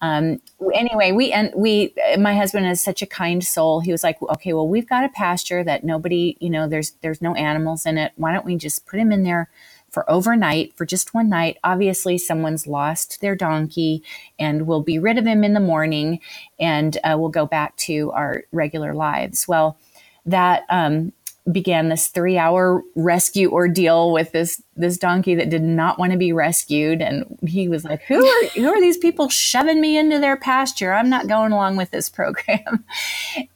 um, 0.00 0.40
anyway, 0.74 1.12
we 1.12 1.32
and 1.32 1.50
we, 1.56 1.94
my 2.18 2.34
husband 2.34 2.66
is 2.66 2.82
such 2.82 3.00
a 3.00 3.06
kind 3.06 3.42
soul. 3.42 3.80
He 3.80 3.90
was 3.90 4.04
like, 4.04 4.18
okay, 4.22 4.52
well, 4.52 4.68
we've 4.68 4.88
got 4.88 5.04
a 5.04 5.08
pasture 5.08 5.64
that 5.64 5.82
nobody, 5.82 6.36
you 6.40 6.50
know, 6.50 6.68
there's 6.68 6.92
there's 7.00 7.22
no 7.22 7.34
animals 7.34 7.86
in 7.86 7.96
it. 7.96 8.12
Why 8.16 8.32
don't 8.32 8.44
we 8.44 8.56
just 8.56 8.86
put 8.86 9.00
him 9.00 9.10
in 9.10 9.22
there? 9.22 9.48
For 9.94 10.10
overnight, 10.10 10.76
for 10.76 10.84
just 10.84 11.14
one 11.14 11.28
night. 11.28 11.56
Obviously, 11.64 12.18
someone's 12.18 12.66
lost 12.66 13.20
their 13.20 13.36
donkey, 13.36 14.02
and 14.38 14.66
we'll 14.66 14.82
be 14.82 14.98
rid 14.98 15.16
of 15.16 15.24
him 15.24 15.44
in 15.44 15.54
the 15.54 15.60
morning, 15.60 16.20
and 16.58 16.98
uh, 17.04 17.16
we'll 17.18 17.30
go 17.30 17.46
back 17.46 17.76
to 17.76 18.10
our 18.10 18.42
regular 18.52 18.92
lives. 18.92 19.46
Well, 19.48 19.78
that 20.26 20.64
um, 20.68 21.12
began 21.50 21.88
this 21.88 22.08
three-hour 22.08 22.82
rescue 22.96 23.50
ordeal 23.50 24.12
with 24.12 24.32
this 24.32 24.62
this 24.76 24.98
donkey 24.98 25.34
that 25.34 25.50
did 25.50 25.62
not 25.62 25.98
want 25.98 26.12
to 26.12 26.18
be 26.18 26.32
rescued, 26.32 27.00
and 27.00 27.38
he 27.46 27.68
was 27.68 27.84
like, 27.84 28.02
"Who 28.02 28.26
are 28.26 28.44
who 28.54 28.68
are 28.68 28.80
these 28.80 28.98
people 28.98 29.28
shoving 29.28 29.80
me 29.80 29.96
into 29.96 30.18
their 30.18 30.36
pasture? 30.36 30.92
I'm 30.92 31.08
not 31.08 31.28
going 31.28 31.52
along 31.52 31.76
with 31.76 31.90
this 31.92 32.08
program." 32.10 32.84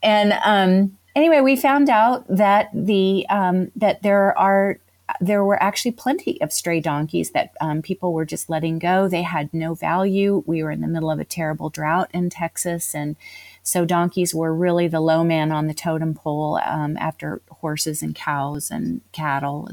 and 0.02 0.32
um, 0.44 0.96
anyway, 1.16 1.40
we 1.40 1.56
found 1.56 1.90
out 1.90 2.24
that 2.28 2.70
the 2.72 3.26
um, 3.28 3.72
that 3.76 4.02
there 4.02 4.38
are 4.38 4.78
there 5.20 5.44
were 5.44 5.62
actually 5.62 5.92
plenty 5.92 6.40
of 6.40 6.52
stray 6.52 6.80
donkeys 6.80 7.30
that 7.30 7.52
um, 7.60 7.82
people 7.82 8.12
were 8.12 8.24
just 8.24 8.48
letting 8.48 8.78
go. 8.78 9.08
They 9.08 9.22
had 9.22 9.52
no 9.52 9.74
value. 9.74 10.42
We 10.46 10.62
were 10.62 10.70
in 10.70 10.80
the 10.80 10.88
middle 10.88 11.10
of 11.10 11.18
a 11.18 11.24
terrible 11.24 11.70
drought 11.70 12.10
in 12.12 12.30
Texas, 12.30 12.94
and 12.94 13.16
so 13.62 13.84
donkeys 13.84 14.34
were 14.34 14.54
really 14.54 14.88
the 14.88 15.00
low 15.00 15.22
man 15.22 15.52
on 15.52 15.66
the 15.66 15.74
totem 15.74 16.14
pole 16.14 16.58
um, 16.64 16.96
after 16.96 17.42
horses 17.50 18.02
and 18.02 18.14
cows 18.14 18.70
and 18.70 19.02
cattle 19.12 19.68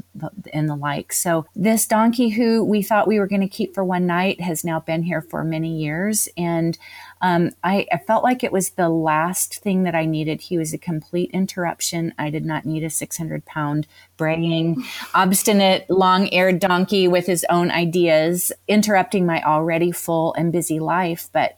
and 0.52 0.68
the 0.68 0.76
like. 0.76 1.14
So 1.14 1.46
this 1.56 1.86
donkey 1.86 2.28
who 2.28 2.62
we 2.62 2.82
thought 2.82 3.08
we 3.08 3.18
were 3.18 3.26
going 3.26 3.40
to 3.40 3.48
keep 3.48 3.74
for 3.74 3.84
one 3.84 4.06
night 4.06 4.40
has 4.42 4.64
now 4.64 4.80
been 4.80 5.02
here 5.02 5.22
for 5.22 5.42
many 5.44 5.80
years. 5.80 6.28
And 6.36 6.76
um, 7.22 7.50
I, 7.64 7.86
I, 7.90 7.96
felt 7.96 8.22
like 8.22 8.44
it 8.44 8.52
was 8.52 8.70
the 8.70 8.90
last 8.90 9.60
thing 9.60 9.84
that 9.84 9.94
I 9.94 10.04
needed. 10.04 10.42
He 10.42 10.58
was 10.58 10.74
a 10.74 10.78
complete 10.78 11.30
interruption. 11.32 12.12
I 12.18 12.28
did 12.28 12.44
not 12.44 12.66
need 12.66 12.84
a 12.84 12.90
600 12.90 13.46
pound 13.46 13.86
braying, 14.18 14.84
obstinate, 15.14 15.88
long 15.88 16.28
eared 16.32 16.60
donkey 16.60 17.08
with 17.08 17.26
his 17.26 17.46
own 17.48 17.70
ideas 17.70 18.52
interrupting 18.68 19.24
my 19.24 19.42
already 19.42 19.92
full 19.92 20.34
and 20.34 20.52
busy 20.52 20.78
life. 20.78 21.28
But 21.32 21.56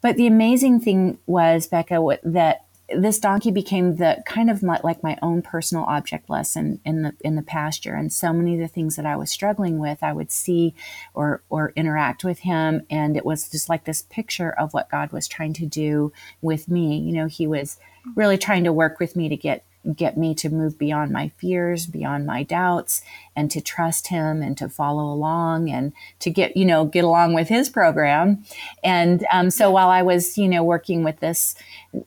but 0.00 0.16
the 0.16 0.26
amazing 0.26 0.80
thing 0.80 1.18
was, 1.26 1.66
Becca, 1.66 2.18
that 2.22 2.65
this 2.88 3.18
donkey 3.18 3.50
became 3.50 3.96
the 3.96 4.22
kind 4.26 4.48
of 4.48 4.62
my, 4.62 4.80
like 4.84 5.02
my 5.02 5.18
own 5.20 5.42
personal 5.42 5.84
object 5.84 6.30
lesson 6.30 6.80
in 6.84 7.02
the 7.02 7.14
in 7.20 7.34
the 7.34 7.42
pasture. 7.42 7.94
And 7.94 8.12
so 8.12 8.32
many 8.32 8.54
of 8.54 8.60
the 8.60 8.68
things 8.68 8.96
that 8.96 9.06
I 9.06 9.16
was 9.16 9.30
struggling 9.30 9.78
with 9.78 10.02
I 10.02 10.12
would 10.12 10.30
see 10.30 10.74
or 11.12 11.42
or 11.48 11.72
interact 11.74 12.22
with 12.22 12.40
him. 12.40 12.82
And 12.88 13.16
it 13.16 13.24
was 13.24 13.48
just 13.48 13.68
like 13.68 13.84
this 13.84 14.02
picture 14.02 14.50
of 14.50 14.72
what 14.72 14.90
God 14.90 15.12
was 15.12 15.26
trying 15.26 15.52
to 15.54 15.66
do 15.66 16.12
with 16.40 16.68
me. 16.68 16.98
You 16.98 17.12
know 17.12 17.26
he 17.26 17.46
was 17.46 17.78
really 18.14 18.38
trying 18.38 18.64
to 18.64 18.72
work 18.72 19.00
with 19.00 19.16
me 19.16 19.28
to 19.28 19.36
get 19.36 19.64
get 19.94 20.16
me 20.16 20.34
to 20.34 20.50
move 20.50 20.78
beyond 20.78 21.10
my 21.10 21.28
fears, 21.36 21.86
beyond 21.86 22.26
my 22.26 22.42
doubts, 22.42 23.02
and 23.34 23.50
to 23.50 23.60
trust 23.60 24.08
him 24.08 24.42
and 24.42 24.56
to 24.58 24.68
follow 24.68 25.04
along 25.04 25.70
and 25.70 25.92
to 26.20 26.30
get, 26.30 26.56
you 26.56 26.64
know, 26.64 26.84
get 26.84 27.04
along 27.04 27.34
with 27.34 27.48
his 27.48 27.68
program. 27.68 28.44
And 28.82 29.26
um, 29.30 29.50
so 29.50 29.70
while 29.70 29.88
I 29.88 30.02
was, 30.02 30.38
you 30.38 30.48
know, 30.48 30.64
working 30.64 31.04
with 31.04 31.20
this, 31.20 31.54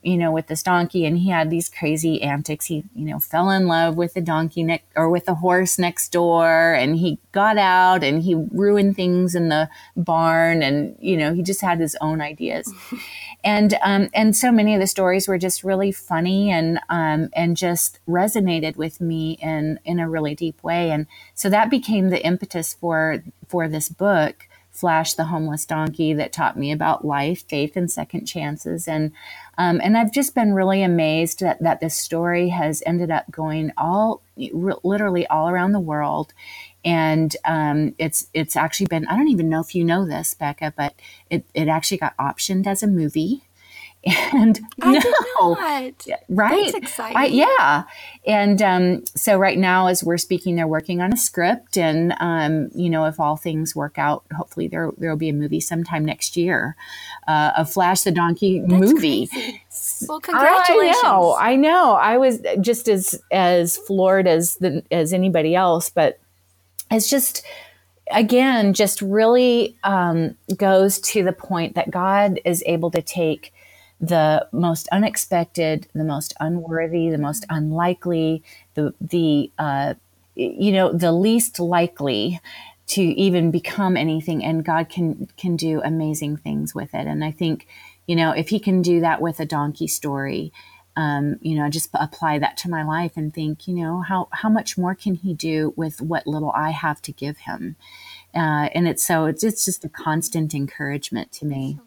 you 0.01 0.17
know, 0.17 0.31
with 0.31 0.47
this 0.47 0.63
donkey 0.63 1.05
and 1.05 1.17
he 1.17 1.29
had 1.29 1.49
these 1.49 1.69
crazy 1.69 2.21
antics, 2.21 2.65
he, 2.65 2.83
you 2.95 3.05
know, 3.05 3.19
fell 3.19 3.49
in 3.49 3.67
love 3.67 3.95
with 3.95 4.13
the 4.13 4.21
donkey 4.21 4.81
or 4.95 5.09
with 5.09 5.25
the 5.25 5.35
horse 5.35 5.77
next 5.77 6.11
door 6.11 6.73
and 6.73 6.97
he 6.97 7.19
got 7.31 7.57
out 7.57 8.03
and 8.03 8.23
he 8.23 8.35
ruined 8.51 8.95
things 8.95 9.35
in 9.35 9.49
the 9.49 9.69
barn 9.95 10.63
and, 10.63 10.95
you 10.99 11.15
know, 11.15 11.33
he 11.33 11.43
just 11.43 11.61
had 11.61 11.79
his 11.79 11.95
own 12.01 12.21
ideas. 12.21 12.73
and 13.43 13.75
um, 13.81 14.09
and 14.13 14.35
so 14.35 14.51
many 14.51 14.73
of 14.73 14.81
the 14.81 14.87
stories 14.87 15.27
were 15.27 15.37
just 15.37 15.63
really 15.63 15.91
funny 15.91 16.51
and 16.51 16.79
um, 16.89 17.29
and 17.33 17.55
just 17.55 17.99
resonated 18.07 18.75
with 18.75 18.99
me 18.99 19.37
in 19.41 19.79
in 19.85 19.99
a 19.99 20.09
really 20.09 20.35
deep 20.35 20.61
way 20.63 20.91
and 20.91 21.07
so 21.33 21.49
that 21.49 21.69
became 21.69 22.09
the 22.09 22.23
impetus 22.25 22.73
for 22.73 23.23
for 23.47 23.67
this 23.67 23.89
book 23.89 24.47
Flash 24.79 25.15
the 25.15 25.25
Homeless 25.25 25.65
Donkey 25.65 26.13
that 26.13 26.31
taught 26.31 26.57
me 26.57 26.71
about 26.71 27.03
life, 27.03 27.43
faith, 27.49 27.75
and 27.75 27.91
second 27.91 28.25
chances. 28.25 28.87
And 28.87 29.11
um, 29.57 29.81
and 29.83 29.97
I've 29.97 30.13
just 30.13 30.33
been 30.33 30.53
really 30.53 30.81
amazed 30.83 31.41
that, 31.41 31.61
that 31.61 31.81
this 31.81 31.97
story 31.97 32.47
has 32.47 32.81
ended 32.85 33.11
up 33.11 33.29
going 33.29 33.73
all 33.77 34.21
literally 34.37 35.27
all 35.27 35.49
around 35.49 35.73
the 35.73 35.81
world 35.81 36.33
and 36.83 37.35
um, 37.45 37.93
it's 37.97 38.27
it's 38.33 38.55
actually 38.55 38.87
been 38.87 39.07
I 39.07 39.17
don't 39.17 39.27
even 39.27 39.49
know 39.49 39.61
if 39.61 39.75
you 39.75 39.83
know 39.83 40.05
this, 40.05 40.33
Becca, 40.33 40.73
but 40.77 40.95
it 41.29 41.45
it 41.53 41.67
actually 41.67 41.97
got 41.97 42.15
optioned 42.17 42.67
as 42.67 42.83
a 42.83 42.87
movie. 42.87 43.43
And 44.33 44.61
I 44.81 45.03
no, 45.41 45.57
right? 46.29 46.71
That's 46.71 46.73
exciting. 46.73 47.17
I, 47.17 47.25
yeah, 47.25 47.83
and 48.25 48.61
um, 48.61 49.05
so 49.07 49.37
right 49.37 49.57
now, 49.57 49.87
as 49.87 50.01
we're 50.05 50.17
speaking, 50.17 50.55
they're 50.55 50.69
working 50.69 51.01
on 51.01 51.11
a 51.11 51.17
script, 51.17 51.77
and 51.77 52.15
um, 52.21 52.69
you 52.73 52.89
know, 52.89 53.03
if 53.03 53.19
all 53.19 53.35
things 53.35 53.75
work 53.75 53.97
out, 53.97 54.23
hopefully 54.33 54.69
there 54.69 54.91
there 54.97 55.09
will 55.09 55.17
be 55.17 55.27
a 55.27 55.33
movie 55.33 55.59
sometime 55.59 56.05
next 56.05 56.37
year, 56.37 56.77
uh, 57.27 57.51
a 57.57 57.65
Flash 57.65 58.03
the 58.03 58.11
Donkey 58.11 58.61
That's 58.61 58.93
movie. 58.93 59.27
Crazy. 59.27 59.61
Well, 60.07 60.21
congratulations! 60.21 60.95
I 61.03 61.09
know, 61.09 61.35
I 61.37 61.55
know. 61.57 61.91
I 61.95 62.17
was 62.17 62.39
just 62.61 62.87
as 62.87 63.21
as 63.31 63.75
floored 63.75 64.27
as 64.27 64.55
the, 64.55 64.81
as 64.91 65.11
anybody 65.11 65.55
else, 65.55 65.89
but 65.89 66.21
it's 66.91 67.09
just 67.09 67.43
again 68.11 68.73
just 68.73 69.01
really 69.01 69.77
um, 69.83 70.35
goes 70.57 70.99
to 70.99 71.23
the 71.23 71.33
point 71.33 71.75
that 71.75 71.91
God 71.91 72.39
is 72.45 72.63
able 72.65 72.91
to 72.91 73.01
take 73.01 73.53
the 74.01 74.47
most 74.51 74.87
unexpected, 74.91 75.87
the 75.93 76.03
most 76.03 76.33
unworthy, 76.39 77.09
the 77.09 77.17
most 77.17 77.45
unlikely, 77.49 78.43
the 78.75 78.93
the 79.01 79.51
uh, 79.57 79.95
you 80.35 80.71
know 80.71 80.91
the 80.91 81.11
least 81.11 81.59
likely 81.59 82.39
to 82.87 83.01
even 83.01 83.51
become 83.51 83.97
anything, 83.97 84.43
and 84.43 84.63
God 84.63 84.89
can 84.89 85.27
can 85.37 85.55
do 85.55 85.81
amazing 85.83 86.37
things 86.37 86.73
with 86.73 86.93
it. 86.93 87.07
And 87.07 87.23
I 87.23 87.31
think 87.31 87.67
you 88.07 88.15
know 88.15 88.31
if 88.31 88.49
He 88.49 88.59
can 88.59 88.81
do 88.81 89.01
that 89.01 89.21
with 89.21 89.39
a 89.39 89.45
donkey 89.45 89.87
story. 89.87 90.51
Um, 90.99 91.37
you 91.41 91.55
know, 91.55 91.69
just 91.69 91.89
apply 91.93 92.39
that 92.39 92.57
to 92.57 92.69
my 92.69 92.83
life 92.83 93.13
and 93.15 93.33
think, 93.33 93.67
you 93.67 93.75
know, 93.75 94.01
how 94.01 94.27
how 94.31 94.49
much 94.49 94.77
more 94.77 94.95
can 94.95 95.15
He 95.15 95.33
do 95.33 95.73
with 95.77 96.01
what 96.01 96.27
little 96.27 96.51
I 96.51 96.71
have 96.71 97.01
to 97.03 97.11
give 97.13 97.37
Him? 97.49 97.77
Uh, 98.35 98.67
and 98.75 98.85
it's 98.87 99.03
so 99.09 99.25
it's 99.25 99.43
it's 99.43 99.63
just 99.63 99.85
a 99.85 99.89
constant 99.89 100.53
encouragement 100.53 101.31
to 101.33 101.45
me. 101.45 101.79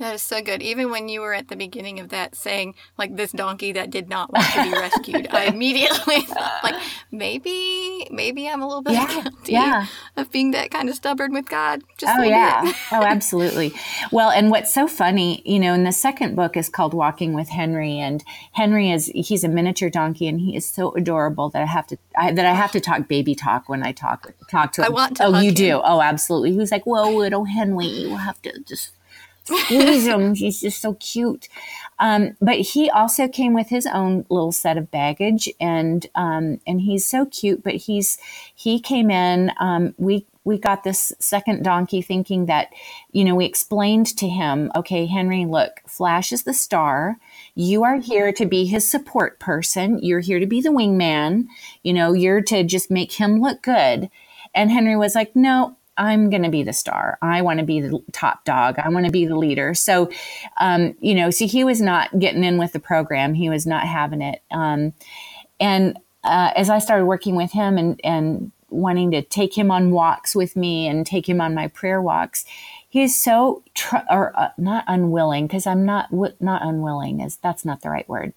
That 0.00 0.14
is 0.14 0.22
so 0.22 0.40
good. 0.42 0.62
Even 0.62 0.90
when 0.90 1.08
you 1.08 1.20
were 1.20 1.34
at 1.34 1.48
the 1.48 1.56
beginning 1.56 2.00
of 2.00 2.08
that 2.08 2.34
saying, 2.34 2.74
like, 2.98 3.16
this 3.16 3.32
donkey 3.32 3.70
that 3.72 3.90
did 3.90 4.08
not 4.08 4.32
want 4.32 4.46
to 4.54 4.62
be 4.62 4.70
rescued, 4.72 5.28
I 5.30 5.44
immediately 5.54 6.22
thought, 6.22 6.60
like, 6.64 6.74
maybe, 7.12 8.08
maybe 8.10 8.48
I'm 8.48 8.62
a 8.62 8.66
little 8.66 8.82
bit 8.82 8.94
Yeah, 8.94 9.24
yeah. 9.46 9.86
of 10.16 10.30
being 10.32 10.52
that 10.52 10.70
kind 10.70 10.88
of 10.88 10.94
stubborn 10.94 11.32
with 11.34 11.48
God. 11.48 11.82
Just 11.98 12.18
Oh 12.18 12.22
yeah. 12.22 12.72
oh, 12.92 13.02
absolutely. 13.04 13.74
Well, 14.10 14.30
and 14.30 14.50
what's 14.50 14.72
so 14.72 14.88
funny, 14.88 15.42
you 15.44 15.58
know, 15.60 15.74
in 15.74 15.84
the 15.84 15.92
second 15.92 16.34
book 16.34 16.56
is 16.56 16.70
called 16.70 16.94
Walking 16.94 17.34
with 17.34 17.50
Henry, 17.50 17.98
and 17.98 18.24
Henry 18.52 18.90
is 18.90 19.06
he's 19.14 19.44
a 19.44 19.48
miniature 19.48 19.90
donkey, 19.90 20.26
and 20.28 20.40
he 20.40 20.56
is 20.56 20.64
so 20.66 20.92
adorable 20.94 21.50
that 21.50 21.62
I 21.62 21.66
have 21.66 21.86
to 21.88 21.98
I, 22.16 22.32
that 22.32 22.46
I 22.46 22.54
have 22.54 22.72
to 22.72 22.80
talk 22.80 23.06
baby 23.06 23.34
talk 23.34 23.68
when 23.68 23.82
I 23.82 23.92
talk 23.92 24.32
talk 24.50 24.72
to 24.72 24.80
him. 24.80 24.86
I 24.86 24.88
want 24.88 25.18
to 25.18 25.24
Oh, 25.26 25.38
you 25.40 25.50
him. 25.50 25.54
do. 25.54 25.80
Oh, 25.84 26.00
absolutely. 26.00 26.52
He 26.52 26.56
was 26.58 26.70
like, 26.70 26.84
"Whoa, 26.86 27.10
little 27.14 27.44
Henry, 27.44 27.86
you 27.86 28.16
have 28.16 28.40
to 28.42 28.58
just." 28.60 28.92
Squeeze 29.44 30.06
him. 30.06 30.34
He's 30.34 30.60
just 30.60 30.80
so 30.80 30.94
cute. 30.94 31.48
Um, 31.98 32.36
but 32.40 32.56
he 32.56 32.88
also 32.88 33.28
came 33.28 33.52
with 33.52 33.68
his 33.68 33.86
own 33.86 34.24
little 34.30 34.52
set 34.52 34.78
of 34.78 34.90
baggage, 34.90 35.50
and 35.60 36.06
um, 36.14 36.60
and 36.66 36.80
he's 36.80 37.04
so 37.04 37.26
cute. 37.26 37.62
But 37.62 37.74
he's 37.74 38.16
he 38.54 38.80
came 38.80 39.10
in. 39.10 39.52
Um, 39.60 39.94
we 39.98 40.26
we 40.44 40.58
got 40.58 40.84
this 40.84 41.12
second 41.18 41.62
donkey 41.62 42.00
thinking 42.00 42.46
that, 42.46 42.72
you 43.12 43.24
know, 43.24 43.34
we 43.34 43.44
explained 43.44 44.06
to 44.16 44.26
him, 44.26 44.72
okay, 44.74 45.06
Henry, 45.06 45.44
look, 45.44 45.82
Flash 45.86 46.32
is 46.32 46.44
the 46.44 46.54
star. 46.54 47.18
You 47.54 47.84
are 47.84 48.00
here 48.00 48.32
to 48.32 48.46
be 48.46 48.64
his 48.64 48.90
support 48.90 49.38
person. 49.38 49.98
You're 50.02 50.20
here 50.20 50.40
to 50.40 50.46
be 50.46 50.62
the 50.62 50.70
wingman. 50.70 51.46
You 51.82 51.92
know, 51.92 52.14
you're 52.14 52.40
to 52.42 52.64
just 52.64 52.90
make 52.90 53.12
him 53.12 53.40
look 53.40 53.62
good. 53.62 54.10
And 54.54 54.70
Henry 54.70 54.96
was 54.96 55.14
like, 55.14 55.36
no, 55.36 55.76
I'm 55.96 56.30
going 56.30 56.42
to 56.42 56.50
be 56.50 56.62
the 56.62 56.72
star. 56.72 57.18
I 57.20 57.42
want 57.42 57.60
to 57.60 57.66
be 57.66 57.80
the 57.80 58.02
top 58.12 58.44
dog. 58.44 58.78
I 58.78 58.88
want 58.88 59.06
to 59.06 59.12
be 59.12 59.26
the 59.26 59.36
leader. 59.36 59.74
So, 59.74 60.10
um, 60.58 60.94
you 61.00 61.14
know, 61.14 61.30
see, 61.30 61.46
he 61.46 61.64
was 61.64 61.80
not 61.80 62.18
getting 62.18 62.44
in 62.44 62.58
with 62.58 62.72
the 62.72 62.80
program. 62.80 63.34
He 63.34 63.50
was 63.50 63.66
not 63.66 63.86
having 63.86 64.22
it. 64.22 64.42
Um, 64.50 64.94
and 65.58 65.98
uh, 66.24 66.52
as 66.56 66.70
I 66.70 66.78
started 66.78 67.06
working 67.06 67.36
with 67.36 67.52
him 67.52 67.76
and, 67.76 68.00
and 68.02 68.52
wanting 68.70 69.10
to 69.10 69.22
take 69.22 69.56
him 69.56 69.70
on 69.70 69.90
walks 69.90 70.34
with 70.34 70.56
me 70.56 70.86
and 70.86 71.06
take 71.06 71.28
him 71.28 71.40
on 71.40 71.54
my 71.54 71.68
prayer 71.68 72.00
walks, 72.00 72.44
he 72.88 73.02
is 73.02 73.20
so 73.20 73.62
tr- 73.74 73.96
or 74.10 74.38
uh, 74.38 74.50
not 74.58 74.84
unwilling 74.88 75.46
because 75.46 75.66
I'm 75.66 75.84
not 75.84 76.10
wi- 76.10 76.34
not 76.40 76.62
unwilling 76.62 77.20
is 77.20 77.36
that's 77.36 77.64
not 77.64 77.82
the 77.82 77.90
right 77.90 78.08
word. 78.08 78.32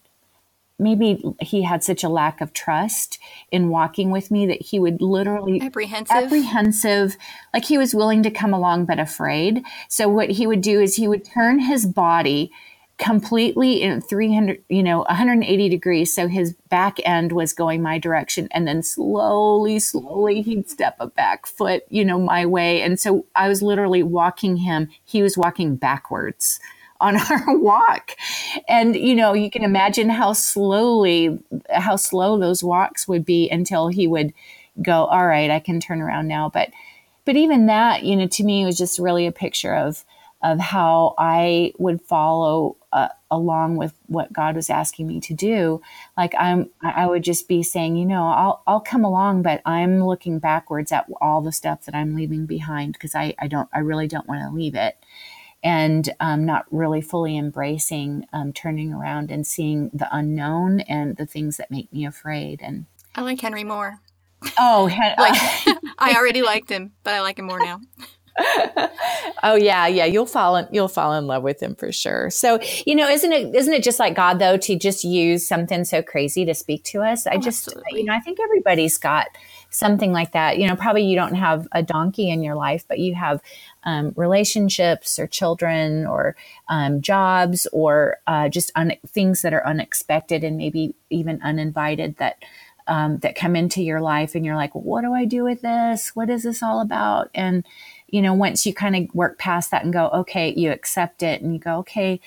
Maybe 0.80 1.24
he 1.40 1.62
had 1.62 1.84
such 1.84 2.04
a 2.04 2.10
lack 2.10 2.42
of 2.42 2.52
trust 2.52 3.20
in 3.52 3.70
walking 3.70 4.10
with 4.10 4.32
me 4.32 4.46
that 4.48 4.62
he 4.62 4.80
would 4.80 5.02
literally 5.02 5.62
Apprehensive. 5.62 6.16
apprehensive, 6.16 7.16
like 7.54 7.66
he 7.66 7.78
was 7.78 7.94
willing 7.94 8.24
to 8.24 8.32
come 8.32 8.54
along 8.54 8.86
but 8.86 9.00
afraid. 9.00 9.64
So 9.88 10.10
what 10.10 10.32
he 10.32 10.48
would 10.48 10.62
do 10.62 10.82
is 10.82 10.96
he 10.96 11.08
would 11.08 11.26
turn 11.26 11.60
his 11.60 11.86
body 11.86 12.52
completely 12.98 13.82
in 13.82 14.02
300, 14.02 14.64
you 14.70 14.84
know, 14.84 15.00
180 15.00 15.70
degrees. 15.70 16.14
So 16.14 16.28
his 16.28 16.54
back 16.70 16.98
end 17.06 17.32
was 17.32 17.54
going 17.54 17.82
my 17.82 17.98
direction. 17.98 18.48
And 18.52 18.68
then 18.68 18.84
slowly, 18.84 19.80
slowly 19.80 20.42
he'd 20.42 20.70
step 20.70 20.96
a 21.00 21.08
back 21.08 21.46
foot, 21.46 21.84
you 21.90 22.06
know, 22.06 22.20
my 22.20 22.46
way. 22.46 22.82
And 22.82 23.00
so 23.00 23.26
I 23.36 23.48
was 23.48 23.62
literally 23.62 24.04
walking 24.04 24.58
him. 24.58 24.90
He 25.04 25.22
was 25.22 25.38
walking 25.38 25.76
backwards 25.76 26.60
on 27.04 27.18
our 27.32 27.58
walk. 27.58 28.12
And, 28.68 28.96
you 28.96 29.14
know, 29.14 29.34
you 29.34 29.52
can 29.52 29.64
imagine 29.64 30.10
how 30.10 30.34
slowly, 30.34 31.40
how 31.70 31.98
slow 31.98 32.40
those 32.40 32.64
walks 32.64 33.08
would 33.08 33.26
be 33.26 33.50
until 33.50 33.90
he 33.90 34.08
would 34.08 34.34
go, 34.82 35.06
all 35.06 35.28
right, 35.28 35.52
I 35.52 35.60
can 35.60 35.80
turn 35.80 36.02
around 36.02 36.28
now. 36.28 36.50
But, 36.50 36.70
but 37.26 37.36
even 37.36 37.68
that, 37.68 38.04
you 38.04 38.16
know, 38.16 38.28
to 38.28 38.44
me 38.44 38.64
it 38.64 38.66
was 38.66 38.78
just 38.78 38.98
really 38.98 39.28
a 39.28 39.32
picture 39.32 39.76
of, 39.76 40.04
of 40.42 40.60
how 40.60 41.16
I 41.18 41.74
would 41.78 42.02
follow 42.02 42.76
uh, 42.92 43.08
along 43.32 43.78
with 43.78 43.94
what 44.08 44.34
God 44.34 44.56
was 44.56 44.70
asking 44.70 45.08
me 45.08 45.22
to 45.22 45.34
do. 45.34 45.82
Like 46.18 46.34
I'm, 46.38 46.70
I 46.82 47.08
would 47.08 47.24
just 47.24 47.48
be 47.48 47.64
saying, 47.64 47.96
you 47.96 48.06
know, 48.06 48.28
I'll, 48.28 48.62
I'll 48.68 48.82
come 48.82 49.06
along, 49.06 49.42
but 49.42 49.62
I'm 49.66 50.04
looking 50.04 50.40
backwards 50.40 50.92
at 50.92 51.08
all 51.22 51.42
the 51.42 51.54
stuff 51.54 51.86
that 51.86 51.96
I'm 51.96 52.14
leaving 52.14 52.46
behind 52.46 52.94
because 52.94 53.16
I, 53.16 53.36
I 53.40 53.48
don't, 53.48 53.70
I 53.74 53.80
really 53.80 54.08
don't 54.08 54.28
want 54.28 54.42
to 54.42 54.56
leave 54.56 54.76
it. 54.76 54.98
And 55.64 56.10
um, 56.20 56.46
not 56.46 56.66
really 56.72 57.00
fully 57.02 57.38
embracing 57.38 58.26
um, 58.34 58.52
turning 58.52 58.92
around 58.92 59.32
and 59.32 59.48
seeing 59.48 59.90
the 59.94 60.10
unknown 60.12 60.82
and 60.82 61.16
the 61.16 61.26
things 61.26 61.56
that 61.58 61.72
make 61.72 61.92
me 61.94 62.06
afraid. 62.06 62.60
And 62.62 62.86
I 63.16 63.22
like 63.22 63.40
Henry 63.40 63.64
more. 63.64 64.00
oh, 64.60 64.88
he- 64.88 64.98
Like, 65.18 65.40
I 65.98 66.16
already 66.18 66.42
liked 66.42 66.70
him, 66.70 66.92
but 67.04 67.14
I 67.14 67.22
like 67.22 67.40
him 67.40 67.46
more 67.46 67.60
now. 67.60 67.80
oh 69.44 69.56
yeah, 69.56 69.88
yeah. 69.88 70.06
You'll 70.06 70.26
fall 70.26 70.56
in, 70.56 70.68
you'll 70.72 70.88
fall 70.88 71.14
in 71.14 71.28
love 71.28 71.44
with 71.44 71.62
him 71.62 71.76
for 71.76 71.92
sure. 71.92 72.30
So 72.30 72.60
you 72.86 72.96
know, 72.96 73.08
isn't 73.08 73.32
it 73.32 73.56
isn't 73.56 73.74
it 73.74 73.84
just 73.84 74.00
like 74.00 74.16
God 74.16 74.40
though 74.40 74.58
to 74.58 74.76
just 74.76 75.04
use 75.04 75.48
something 75.48 75.84
so 75.86 76.02
crazy 76.02 76.44
to 76.46 76.54
speak 76.56 76.84
to 76.86 77.02
us? 77.02 77.28
I 77.28 77.36
Oh, 77.36 77.38
just 77.40 77.68
absolutely. 77.68 78.00
you 78.00 78.06
know 78.06 78.14
I 78.14 78.20
think 78.20 78.40
everybody's 78.44 78.98
got 78.98 79.28
something 79.74 80.12
like 80.12 80.32
that. 80.32 80.58
You 80.58 80.68
know, 80.68 80.76
probably 80.76 81.04
you 81.04 81.16
don't 81.16 81.36
have 81.36 81.68
a 81.72 81.84
donkey 81.84 82.30
in 82.30 82.44
your 82.44 82.56
life, 82.56 82.86
but 82.88 83.00
you 83.00 83.16
have 83.16 83.42
um, 83.84 84.14
relationships 84.16 85.20
or 85.20 85.28
children 85.28 86.06
or 86.06 86.36
um, 86.70 87.02
jobs 87.02 87.68
or 87.74 88.18
uh, 88.28 88.50
just 88.50 88.72
un- 88.76 88.98
things 89.08 89.42
that 89.42 89.54
are 89.54 89.66
unexpected 89.66 90.44
and 90.44 90.58
maybe 90.58 90.96
even 91.10 91.42
uninvited 91.42 92.18
that. 92.18 92.38
Um, 92.86 93.20
that 93.20 93.38
come 93.38 93.56
into 93.56 93.82
your 93.82 94.02
life 94.02 94.36
and 94.36 94.46
you're 94.46 94.58
like 94.58 94.76
what 94.76 95.04
do 95.04 95.14
i 95.14 95.24
do 95.24 95.46
with 95.46 95.62
this 95.62 96.10
what 96.18 96.30
is 96.30 96.44
this 96.44 96.62
all 96.62 96.82
about 96.82 97.30
and 97.34 97.64
you 98.14 98.22
know, 98.22 98.36
once 98.36 98.64
you 98.64 98.76
kind 98.76 98.96
of 98.96 99.16
work 99.16 99.40
past 99.40 99.72
that 99.72 99.84
and 99.84 99.92
go, 99.92 100.08
okay, 100.10 100.54
you 100.56 100.72
accept 100.72 101.24
it 101.24 101.42
and 101.42 101.52
you 101.52 101.60
go, 101.60 101.78
okay, 101.78 102.22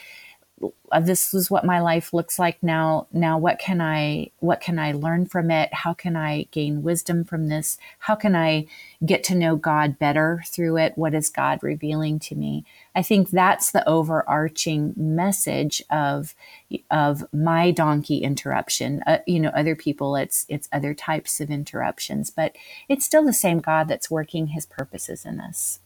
this 1.01 1.35
is 1.35 1.51
what 1.51 1.65
my 1.65 1.81
life 1.81 2.15
looks 2.15 2.39
like 2.39 2.63
now. 2.63 3.07
Now, 3.13 3.39
what 3.39 3.59
can 3.59 3.81
I, 3.81 4.31
what 4.39 4.61
can 4.61 4.79
I 4.79 4.93
learn 4.93 5.27
from 5.27 5.51
it? 5.51 5.73
How 5.75 5.93
can 5.93 6.17
I 6.17 6.45
gain 6.51 6.83
wisdom 6.83 7.25
from 7.25 7.49
this? 7.49 7.77
How 7.99 8.15
can 8.15 8.35
I 8.35 8.67
get 9.05 9.25
to 9.25 9.35
know 9.35 9.57
God 9.57 9.99
better 9.99 10.43
through 10.47 10.79
it? 10.79 10.97
What 10.97 11.15
is 11.15 11.29
God 11.29 11.59
revealing 11.63 12.19
to 12.21 12.35
me? 12.35 12.65
I 12.95 13.03
think 13.03 13.31
that's 13.31 13.73
the 13.73 13.87
overarching 13.89 14.95
message 14.97 15.83
of, 15.91 16.35
of 16.91 17.25
my 17.33 17.71
donkey 17.71 18.19
interruption. 18.19 19.03
Uh, 19.07 19.19
you 19.27 19.41
know, 19.41 19.51
other 19.51 19.77
people, 19.77 20.17
it's, 20.17 20.47
it's 20.49 20.69
other 20.73 20.95
types 20.95 21.41
of 21.41 21.51
interruptions, 21.51 22.31
but 22.31 22.57
it's 22.89 23.05
still 23.05 23.25
the 23.25 23.33
same 23.33 23.59
God 23.59 23.89
that's 23.89 24.11
working 24.11 24.49
his 24.49 24.65
purposes 24.65 25.27
in 25.27 25.41
us. 25.41 25.81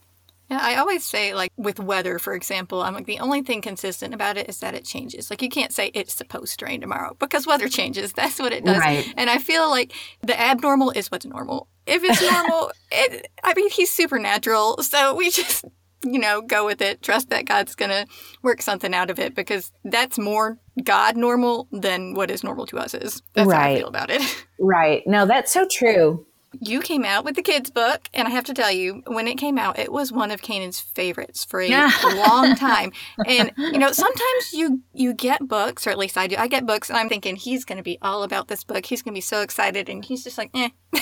Yeah, 0.51 0.59
I 0.61 0.75
always 0.75 1.05
say, 1.05 1.33
like 1.33 1.53
with 1.55 1.79
weather, 1.79 2.19
for 2.19 2.33
example, 2.33 2.81
I'm 2.81 2.93
like 2.93 3.05
the 3.05 3.19
only 3.19 3.41
thing 3.41 3.61
consistent 3.61 4.13
about 4.13 4.35
it 4.35 4.49
is 4.49 4.59
that 4.59 4.75
it 4.75 4.83
changes. 4.83 5.29
Like 5.29 5.41
you 5.41 5.47
can't 5.47 5.71
say 5.71 5.91
it's 5.93 6.13
supposed 6.13 6.59
to 6.59 6.65
rain 6.65 6.81
tomorrow 6.81 7.15
because 7.19 7.47
weather 7.47 7.69
changes. 7.69 8.11
That's 8.11 8.37
what 8.37 8.51
it 8.51 8.65
does. 8.65 8.77
Right. 8.77 9.13
And 9.15 9.29
I 9.29 9.37
feel 9.37 9.69
like 9.69 9.93
the 10.21 10.37
abnormal 10.37 10.91
is 10.91 11.09
what's 11.09 11.25
normal. 11.25 11.69
If 11.87 12.03
it's 12.03 12.21
normal, 12.21 12.73
it, 12.91 13.29
I 13.45 13.53
mean, 13.53 13.69
he's 13.69 13.93
supernatural, 13.93 14.83
so 14.83 15.15
we 15.15 15.29
just 15.31 15.63
you 16.03 16.19
know 16.19 16.41
go 16.41 16.65
with 16.65 16.81
it. 16.81 17.01
Trust 17.01 17.29
that 17.29 17.45
God's 17.45 17.73
gonna 17.73 18.05
work 18.41 18.61
something 18.61 18.93
out 18.93 19.09
of 19.09 19.19
it 19.19 19.33
because 19.33 19.71
that's 19.85 20.19
more 20.19 20.59
God 20.83 21.15
normal 21.15 21.69
than 21.71 22.13
what 22.13 22.29
is 22.29 22.43
normal 22.43 22.65
to 22.65 22.77
us 22.77 22.93
is. 22.93 23.21
That's 23.35 23.49
how 23.49 23.57
I 23.57 23.77
feel 23.77 23.87
about 23.87 24.09
it. 24.09 24.21
Right. 24.59 25.01
No, 25.07 25.25
that's 25.25 25.53
so 25.53 25.65
true. 25.65 26.25
You 26.59 26.81
came 26.81 27.05
out 27.05 27.23
with 27.23 27.35
the 27.35 27.41
kids 27.41 27.69
book 27.69 28.09
and 28.13 28.27
i 28.27 28.31
have 28.31 28.43
to 28.43 28.53
tell 28.53 28.71
you 28.71 29.01
when 29.07 29.27
it 29.27 29.35
came 29.35 29.57
out 29.57 29.79
it 29.79 29.91
was 29.91 30.11
one 30.11 30.31
of 30.31 30.41
Canaan's 30.41 30.79
favorites 30.79 31.45
for 31.45 31.61
a 31.61 31.69
long 32.15 32.55
time. 32.55 32.91
And 33.25 33.51
you 33.57 33.77
know 33.79 33.91
sometimes 33.91 34.53
you 34.53 34.81
you 34.93 35.13
get 35.13 35.47
books 35.47 35.87
or 35.87 35.91
at 35.91 35.97
least 35.97 36.17
i 36.17 36.27
do 36.27 36.35
i 36.37 36.47
get 36.47 36.65
books 36.65 36.89
and 36.89 36.97
i'm 36.97 37.07
thinking 37.07 37.35
he's 37.35 37.63
going 37.63 37.77
to 37.77 37.83
be 37.83 37.97
all 38.01 38.23
about 38.23 38.47
this 38.47 38.63
book. 38.63 38.85
He's 38.85 39.01
going 39.01 39.13
to 39.13 39.17
be 39.17 39.21
so 39.21 39.41
excited 39.41 39.87
and 39.89 40.03
he's 40.03 40.23
just 40.23 40.37
like 40.37 40.51
eh. 40.53 40.69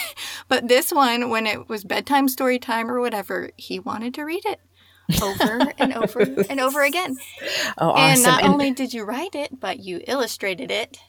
But 0.48 0.68
this 0.68 0.92
one 0.92 1.30
when 1.30 1.48
it 1.48 1.68
was 1.68 1.84
bedtime 1.84 2.28
story 2.28 2.60
time 2.60 2.90
or 2.90 3.00
whatever 3.00 3.50
he 3.58 3.80
wanted 3.80 4.14
to 4.16 4.24
read 4.24 4.46
it 4.46 4.60
over 5.24 5.72
and 5.80 5.94
over 5.96 6.20
and 6.50 6.60
over 6.60 6.84
again. 6.84 7.18
Oh, 7.80 7.90
awesome. 7.90 8.04
and 8.14 8.24
not 8.24 8.44
and- 8.44 8.54
only 8.54 8.72
did 8.72 8.94
you 8.94 9.04
write 9.04 9.34
it 9.36 9.60
but 9.60 9.80
you 9.80 10.02
illustrated 10.08 10.70
it 10.70 11.00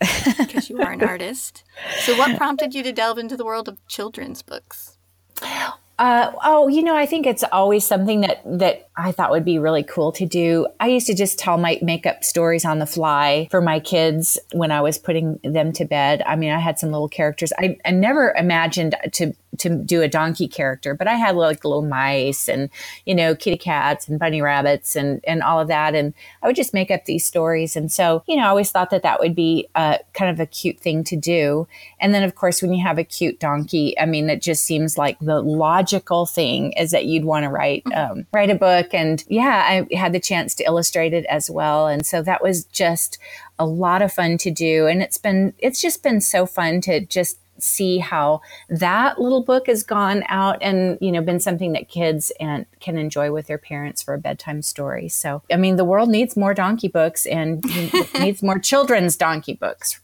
because 0.00 0.70
you 0.70 0.80
are 0.80 0.92
an 0.92 1.02
artist. 1.14 1.64
So, 2.00 2.16
what 2.16 2.36
prompted 2.36 2.74
you 2.74 2.82
to 2.82 2.92
delve 2.92 3.18
into 3.18 3.36
the 3.36 3.44
world 3.44 3.68
of 3.68 3.86
children's 3.86 4.42
books? 4.42 4.98
Uh, 6.00 6.32
oh, 6.42 6.66
you 6.66 6.82
know, 6.82 6.96
I 6.96 7.04
think 7.04 7.26
it's 7.26 7.44
always 7.52 7.86
something 7.86 8.22
that 8.22 8.40
that 8.46 8.88
I 8.96 9.12
thought 9.12 9.30
would 9.30 9.44
be 9.44 9.58
really 9.58 9.82
cool 9.82 10.12
to 10.12 10.24
do. 10.24 10.66
I 10.80 10.88
used 10.88 11.06
to 11.08 11.14
just 11.14 11.38
tell 11.38 11.58
my 11.58 11.78
makeup 11.82 12.24
stories 12.24 12.64
on 12.64 12.78
the 12.78 12.86
fly 12.86 13.48
for 13.50 13.60
my 13.60 13.80
kids 13.80 14.38
when 14.52 14.72
I 14.72 14.80
was 14.80 14.96
putting 14.96 15.38
them 15.44 15.72
to 15.74 15.84
bed. 15.84 16.22
I 16.26 16.36
mean, 16.36 16.52
I 16.52 16.58
had 16.58 16.78
some 16.78 16.90
little 16.90 17.08
characters. 17.08 17.52
I, 17.58 17.76
I 17.84 17.90
never 17.90 18.32
imagined 18.32 18.96
to 19.12 19.34
to 19.58 19.68
do 19.68 20.00
a 20.00 20.08
donkey 20.08 20.48
character, 20.48 20.94
but 20.94 21.06
I 21.06 21.16
had 21.16 21.36
like 21.36 21.64
little 21.64 21.82
mice 21.82 22.48
and 22.48 22.70
you 23.04 23.14
know 23.14 23.34
kitty 23.34 23.58
cats 23.58 24.08
and 24.08 24.18
bunny 24.18 24.40
rabbits 24.40 24.96
and 24.96 25.22
and 25.24 25.42
all 25.42 25.60
of 25.60 25.68
that, 25.68 25.94
and 25.94 26.14
I 26.42 26.46
would 26.46 26.56
just 26.56 26.72
make 26.72 26.90
up 26.90 27.04
these 27.04 27.26
stories. 27.26 27.76
And 27.76 27.92
so 27.92 28.22
you 28.26 28.36
know, 28.36 28.44
I 28.44 28.48
always 28.48 28.70
thought 28.70 28.88
that 28.90 29.02
that 29.02 29.20
would 29.20 29.34
be 29.34 29.68
a, 29.74 29.98
kind 30.14 30.30
of 30.30 30.40
a 30.40 30.46
cute 30.46 30.80
thing 30.80 31.04
to 31.04 31.16
do. 31.16 31.68
And 32.00 32.14
then 32.14 32.22
of 32.22 32.36
course, 32.36 32.62
when 32.62 32.72
you 32.72 32.82
have 32.82 32.96
a 32.96 33.04
cute 33.04 33.38
donkey, 33.38 33.98
I 33.98 34.06
mean, 34.06 34.30
it 34.30 34.40
just 34.40 34.64
seems 34.64 34.96
like 34.96 35.18
the 35.20 35.42
logical 35.90 36.26
thing 36.26 36.72
is 36.72 36.90
that 36.90 37.06
you'd 37.06 37.24
want 37.24 37.44
to 37.44 37.48
write 37.48 37.84
mm-hmm. 37.84 38.12
um, 38.12 38.26
write 38.32 38.50
a 38.50 38.54
book. 38.54 38.92
And 38.92 39.24
yeah, 39.28 39.86
I 39.90 39.96
had 39.96 40.12
the 40.12 40.20
chance 40.20 40.54
to 40.56 40.64
illustrate 40.64 41.12
it 41.12 41.24
as 41.26 41.50
well, 41.50 41.86
and 41.86 42.04
so 42.04 42.22
that 42.22 42.42
was 42.42 42.64
just 42.64 43.18
a 43.58 43.66
lot 43.66 44.02
of 44.02 44.12
fun 44.12 44.38
to 44.38 44.50
do. 44.50 44.86
And 44.86 45.02
it's 45.02 45.18
been 45.18 45.54
it's 45.58 45.80
just 45.80 46.02
been 46.02 46.20
so 46.20 46.46
fun 46.46 46.80
to 46.82 47.00
just 47.04 47.38
see 47.58 47.98
how 47.98 48.40
that 48.70 49.20
little 49.20 49.42
book 49.42 49.66
has 49.66 49.82
gone 49.82 50.24
out 50.28 50.56
and 50.62 50.96
you 51.02 51.12
know 51.12 51.20
been 51.20 51.40
something 51.40 51.72
that 51.72 51.90
kids 51.90 52.32
and 52.40 52.64
can 52.80 52.96
enjoy 52.96 53.30
with 53.30 53.48
their 53.48 53.58
parents 53.58 54.02
for 54.02 54.14
a 54.14 54.18
bedtime 54.18 54.62
story 54.62 55.10
so 55.10 55.42
i 55.52 55.56
mean 55.56 55.76
the 55.76 55.84
world 55.84 56.08
needs 56.08 56.38
more 56.38 56.54
donkey 56.54 56.88
books 56.88 57.26
and 57.26 57.62
needs 58.18 58.42
more 58.42 58.58
children's 58.58 59.14
donkey 59.14 59.52
books 59.52 60.00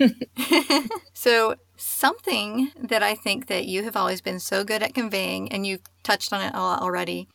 so 1.12 1.54
something 1.84 2.70
that 2.76 3.02
i 3.02 3.14
think 3.14 3.46
that 3.46 3.66
you 3.66 3.82
have 3.82 3.96
always 3.96 4.20
been 4.20 4.40
so 4.40 4.64
good 4.64 4.82
at 4.82 4.94
conveying 4.94 5.50
and 5.52 5.66
you've 5.66 5.82
touched 6.02 6.32
on 6.32 6.40
it 6.40 6.54
a 6.54 6.60
lot 6.60 6.82
already 6.82 7.28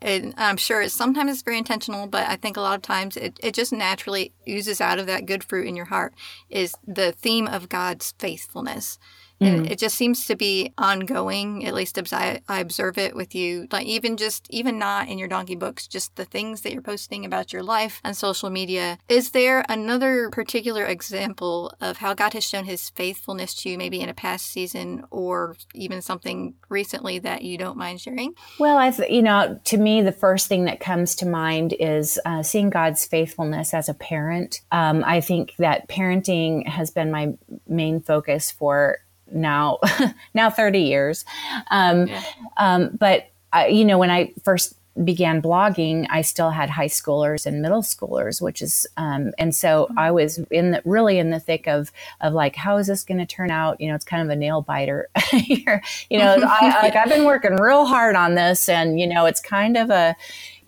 and 0.00 0.34
I'm 0.36 0.56
sure 0.56 0.80
it's 0.80 0.94
sometimes 0.94 1.32
it's 1.32 1.42
very 1.42 1.58
intentional, 1.58 2.06
but 2.06 2.28
I 2.28 2.36
think 2.36 2.56
a 2.56 2.60
lot 2.60 2.76
of 2.76 2.82
times 2.82 3.16
it, 3.16 3.38
it 3.42 3.52
just 3.54 3.72
naturally 3.72 4.32
oozes 4.48 4.80
out 4.80 4.98
of 4.98 5.06
that 5.06 5.26
good 5.26 5.42
fruit 5.42 5.66
in 5.66 5.74
your 5.74 5.86
heart 5.86 6.14
is 6.48 6.74
the 6.86 7.12
theme 7.12 7.48
of 7.48 7.68
God's 7.68 8.14
faithfulness. 8.18 8.98
Mm. 9.40 9.66
It, 9.66 9.72
it, 9.72 9.78
just 9.78 9.96
seems 9.96 10.26
to 10.26 10.34
be 10.34 10.72
ongoing, 10.76 11.64
at 11.64 11.74
least 11.74 11.96
as 11.96 12.12
I, 12.12 12.40
I 12.48 12.60
observe 12.60 12.98
it 12.98 13.14
with 13.14 13.34
you. 13.34 13.68
Like 13.70 13.86
even 13.86 14.16
just, 14.16 14.46
even 14.50 14.78
not 14.78 15.08
in 15.08 15.18
your 15.18 15.28
donkey 15.28 15.54
books, 15.54 15.86
just 15.86 16.16
the 16.16 16.24
things 16.24 16.62
that 16.62 16.72
you're 16.72 16.82
posting 16.82 17.24
about 17.24 17.52
your 17.52 17.62
life 17.62 18.00
on 18.04 18.14
social 18.14 18.50
media. 18.50 18.98
Is 19.08 19.30
there 19.30 19.64
another 19.68 20.30
particular 20.30 20.84
example 20.84 21.72
of 21.80 21.98
how 21.98 22.14
God 22.14 22.32
has 22.32 22.44
shown 22.44 22.64
his 22.64 22.90
faithfulness 22.90 23.54
to 23.62 23.70
you, 23.70 23.78
maybe 23.78 24.00
in 24.00 24.08
a 24.08 24.14
past 24.14 24.46
season 24.46 25.04
or 25.10 25.56
even 25.72 26.02
something 26.02 26.54
recently 26.68 27.20
that 27.20 27.42
you 27.42 27.56
don't 27.58 27.76
mind 27.76 28.00
sharing? 28.00 28.34
Well, 28.58 28.76
I, 28.76 28.90
th- 28.90 29.10
you 29.10 29.22
know, 29.22 29.60
to 29.64 29.76
me, 29.76 30.02
the 30.02 30.12
first 30.12 30.48
thing 30.48 30.64
that 30.64 30.80
comes 30.80 31.14
to 31.16 31.26
mind 31.26 31.74
is 31.78 32.18
uh, 32.24 32.42
seeing 32.42 32.70
God's 32.70 33.06
faithfulness 33.06 33.72
as 33.72 33.88
a 33.88 33.94
parent. 33.94 34.62
Um, 34.72 35.04
I 35.06 35.20
think 35.20 35.54
that 35.58 35.88
parenting 35.88 36.66
has 36.66 36.90
been 36.90 37.12
my 37.12 37.34
main 37.68 38.00
focus 38.00 38.50
for 38.50 38.98
now 39.32 39.78
now 40.34 40.50
30 40.50 40.80
years 40.80 41.24
um, 41.70 42.06
yeah. 42.06 42.22
um, 42.56 42.90
but 42.98 43.30
uh, 43.54 43.66
you 43.68 43.84
know 43.84 43.98
when 43.98 44.10
i 44.10 44.32
first 44.42 44.74
began 45.04 45.40
blogging 45.40 46.06
i 46.10 46.22
still 46.22 46.50
had 46.50 46.68
high 46.68 46.88
schoolers 46.88 47.46
and 47.46 47.62
middle 47.62 47.82
schoolers 47.82 48.42
which 48.42 48.60
is 48.60 48.86
um, 48.96 49.30
and 49.38 49.54
so 49.54 49.86
mm-hmm. 49.86 49.98
i 49.98 50.10
was 50.10 50.38
in 50.50 50.72
the 50.72 50.82
really 50.84 51.18
in 51.18 51.30
the 51.30 51.38
thick 51.38 51.68
of 51.68 51.92
of 52.20 52.32
like 52.32 52.56
how 52.56 52.76
is 52.76 52.88
this 52.88 53.04
going 53.04 53.18
to 53.18 53.26
turn 53.26 53.50
out 53.50 53.80
you 53.80 53.88
know 53.88 53.94
it's 53.94 54.04
kind 54.04 54.22
of 54.22 54.28
a 54.28 54.36
nail 54.36 54.60
biter 54.60 55.08
here 55.30 55.82
you 56.10 56.18
know 56.18 56.34
I, 56.42 56.82
like 56.82 56.96
i've 56.96 57.08
been 57.08 57.24
working 57.24 57.56
real 57.56 57.84
hard 57.84 58.16
on 58.16 58.34
this 58.34 58.68
and 58.68 58.98
you 58.98 59.06
know 59.06 59.26
it's 59.26 59.40
kind 59.40 59.76
of 59.76 59.90
a 59.90 60.16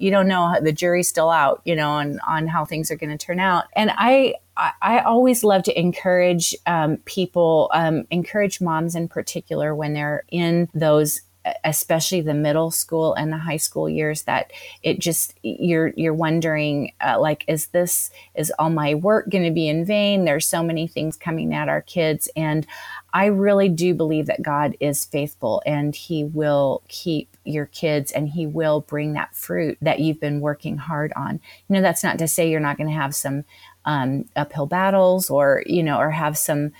you 0.01 0.11
don't 0.11 0.29
know 0.29 0.57
the 0.63 0.73
jury's 0.73 1.09
still 1.09 1.31
out 1.31 1.61
you 1.65 1.77
know 1.77 1.91
on 1.91 2.21
on 2.27 2.47
how 2.47 2.65
things 2.65 2.91
are 2.91 2.97
going 2.97 3.17
to 3.17 3.25
turn 3.25 3.41
out. 3.41 3.65
And 3.75 3.91
i 3.97 4.35
I, 4.83 4.99
always 5.01 5.43
love 5.43 5.63
to 5.63 5.81
encourage 5.81 6.55
um, 6.67 6.99
people, 7.07 7.71
um, 7.73 8.05
encourage 8.11 8.61
moms 8.61 8.95
in 8.95 9.09
particular 9.09 9.75
when 9.75 9.95
they're 9.95 10.25
in 10.31 10.69
those 10.75 11.23
especially 11.65 12.21
the 12.21 12.35
middle 12.35 12.71
school 12.71 13.15
and 13.15 13.33
the 13.33 13.39
high 13.39 13.57
school 13.57 13.89
years 13.89 14.23
that 14.23 14.53
it 14.83 14.99
just 14.99 15.39
you're 15.43 15.89
you're 15.97 16.15
wondering 16.15 16.93
uh, 17.01 17.19
like 17.19 17.45
is 17.49 17.69
this 17.69 18.11
is 18.35 18.53
all 18.59 18.69
my 18.69 18.95
work 18.95 19.29
going 19.31 19.45
to 19.45 19.51
be 19.51 19.69
in 19.69 19.85
vain? 19.85 20.25
There's 20.25 20.47
so 20.47 20.63
many 20.63 20.87
things 20.87 21.17
coming 21.17 21.55
at 21.55 21.69
our 21.69 21.81
kids. 21.83 22.29
And 22.37 22.67
i 23.13 23.27
really 23.27 23.69
do 23.69 23.95
believe 23.95 24.27
that 24.27 24.43
god 24.43 24.77
is 24.81 25.05
faithful 25.05 25.63
and 25.67 25.95
he 25.95 26.25
will 26.25 26.83
keep 26.89 27.31
your 27.45 27.67
kids 27.67 28.13
and 28.13 28.29
he 28.29 28.47
will 28.47 28.81
bring 28.83 29.13
that 29.13 29.35
fruit 29.35 29.79
that 29.81 30.01
you've 30.01 30.21
been 30.21 30.41
working 30.41 30.77
hard 30.77 31.13
on. 31.17 31.41
You 31.69 31.75
know 31.75 31.83
that's 31.83 32.05
not 32.05 32.19
to 32.19 32.29
say 32.29 32.51
you're 32.51 32.61
not 32.61 32.77
going 32.77 32.89
to 32.89 32.95
have 32.95 33.15
some 33.15 33.45
um, 33.85 34.27
uphill 34.37 34.67
battles 34.67 35.31
or 35.31 35.63
you 35.67 35.83
know 35.83 35.99
or 35.99 36.11
have 36.11 36.37
some 36.37 36.73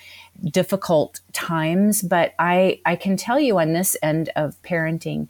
difficult 0.43 1.19
times 1.33 2.01
but 2.03 2.33
i 2.37 2.79
i 2.85 2.95
can 2.95 3.17
tell 3.17 3.39
you 3.39 3.59
on 3.59 3.73
this 3.73 3.97
end 4.03 4.29
of 4.35 4.61
parenting 4.61 5.27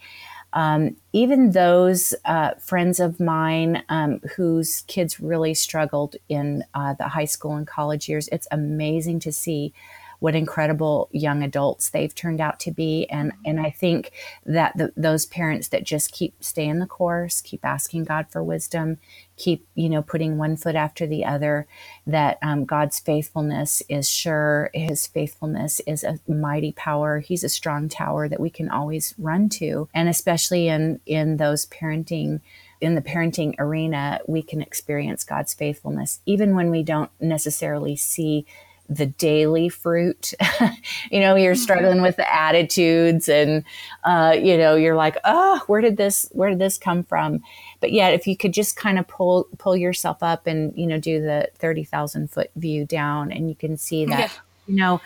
um, 0.53 0.97
even 1.13 1.51
those 1.51 2.13
uh, 2.25 2.51
friends 2.55 2.99
of 2.99 3.21
mine 3.21 3.83
um, 3.87 4.19
whose 4.35 4.81
kids 4.87 5.21
really 5.21 5.53
struggled 5.53 6.17
in 6.27 6.65
uh, 6.73 6.93
the 6.95 7.07
high 7.07 7.25
school 7.25 7.55
and 7.55 7.67
college 7.67 8.09
years 8.09 8.27
it's 8.33 8.49
amazing 8.51 9.19
to 9.21 9.31
see 9.31 9.73
what 10.21 10.35
incredible 10.35 11.09
young 11.11 11.41
adults 11.41 11.89
they've 11.89 12.13
turned 12.13 12.39
out 12.39 12.59
to 12.59 12.69
be. 12.69 13.07
And, 13.09 13.31
and 13.43 13.59
I 13.59 13.71
think 13.71 14.11
that 14.45 14.77
the, 14.77 14.93
those 14.95 15.25
parents 15.25 15.69
that 15.69 15.83
just 15.83 16.11
keep 16.11 16.35
staying 16.43 16.77
the 16.77 16.85
course, 16.85 17.41
keep 17.41 17.65
asking 17.65 18.03
God 18.03 18.27
for 18.29 18.43
wisdom, 18.43 18.99
keep, 19.35 19.65
you 19.73 19.89
know, 19.89 20.03
putting 20.03 20.37
one 20.37 20.57
foot 20.57 20.75
after 20.75 21.07
the 21.07 21.25
other, 21.25 21.65
that 22.05 22.37
um, 22.43 22.65
God's 22.65 22.99
faithfulness 22.99 23.81
is 23.89 24.07
sure. 24.07 24.69
His 24.75 25.07
faithfulness 25.07 25.81
is 25.87 26.03
a 26.03 26.19
mighty 26.27 26.71
power. 26.71 27.17
He's 27.17 27.43
a 27.43 27.49
strong 27.49 27.89
tower 27.89 28.29
that 28.29 28.39
we 28.39 28.51
can 28.51 28.69
always 28.69 29.15
run 29.17 29.49
to. 29.49 29.89
And 29.91 30.07
especially 30.07 30.67
in, 30.67 30.99
in 31.07 31.37
those 31.37 31.65
parenting 31.65 32.41
in 32.79 32.95
the 32.95 33.01
parenting 33.01 33.53
arena, 33.59 34.19
we 34.25 34.41
can 34.41 34.59
experience 34.59 35.23
God's 35.23 35.53
faithfulness, 35.53 36.19
even 36.25 36.55
when 36.55 36.71
we 36.71 36.81
don't 36.81 37.11
necessarily 37.19 37.95
see 37.95 38.47
the 38.91 39.05
daily 39.05 39.69
fruit. 39.69 40.33
you 41.11 41.21
know, 41.21 41.35
you're 41.35 41.53
mm-hmm. 41.53 41.61
struggling 41.61 42.01
with 42.01 42.17
the 42.17 42.31
attitudes 42.31 43.29
and, 43.29 43.63
uh, 44.03 44.35
you 44.37 44.57
know, 44.57 44.75
you're 44.75 44.95
like, 44.95 45.17
oh, 45.23 45.61
where 45.67 45.79
did 45.79 45.95
this, 45.95 46.27
where 46.33 46.49
did 46.49 46.59
this 46.59 46.77
come 46.77 47.03
from? 47.03 47.41
But 47.79 47.93
yet, 47.93 48.13
if 48.13 48.27
you 48.27 48.35
could 48.35 48.53
just 48.53 48.75
kind 48.75 48.99
of 48.99 49.07
pull, 49.07 49.47
pull 49.57 49.77
yourself 49.77 50.21
up 50.21 50.45
and, 50.45 50.77
you 50.77 50.85
know, 50.85 50.99
do 50.99 51.21
the 51.21 51.49
30,000 51.57 52.29
foot 52.29 52.51
view 52.57 52.85
down 52.85 53.31
and 53.31 53.47
you 53.47 53.55
can 53.55 53.77
see 53.77 54.05
that, 54.05 54.19
yeah. 54.19 54.29
you 54.67 54.75
know, 54.75 55.01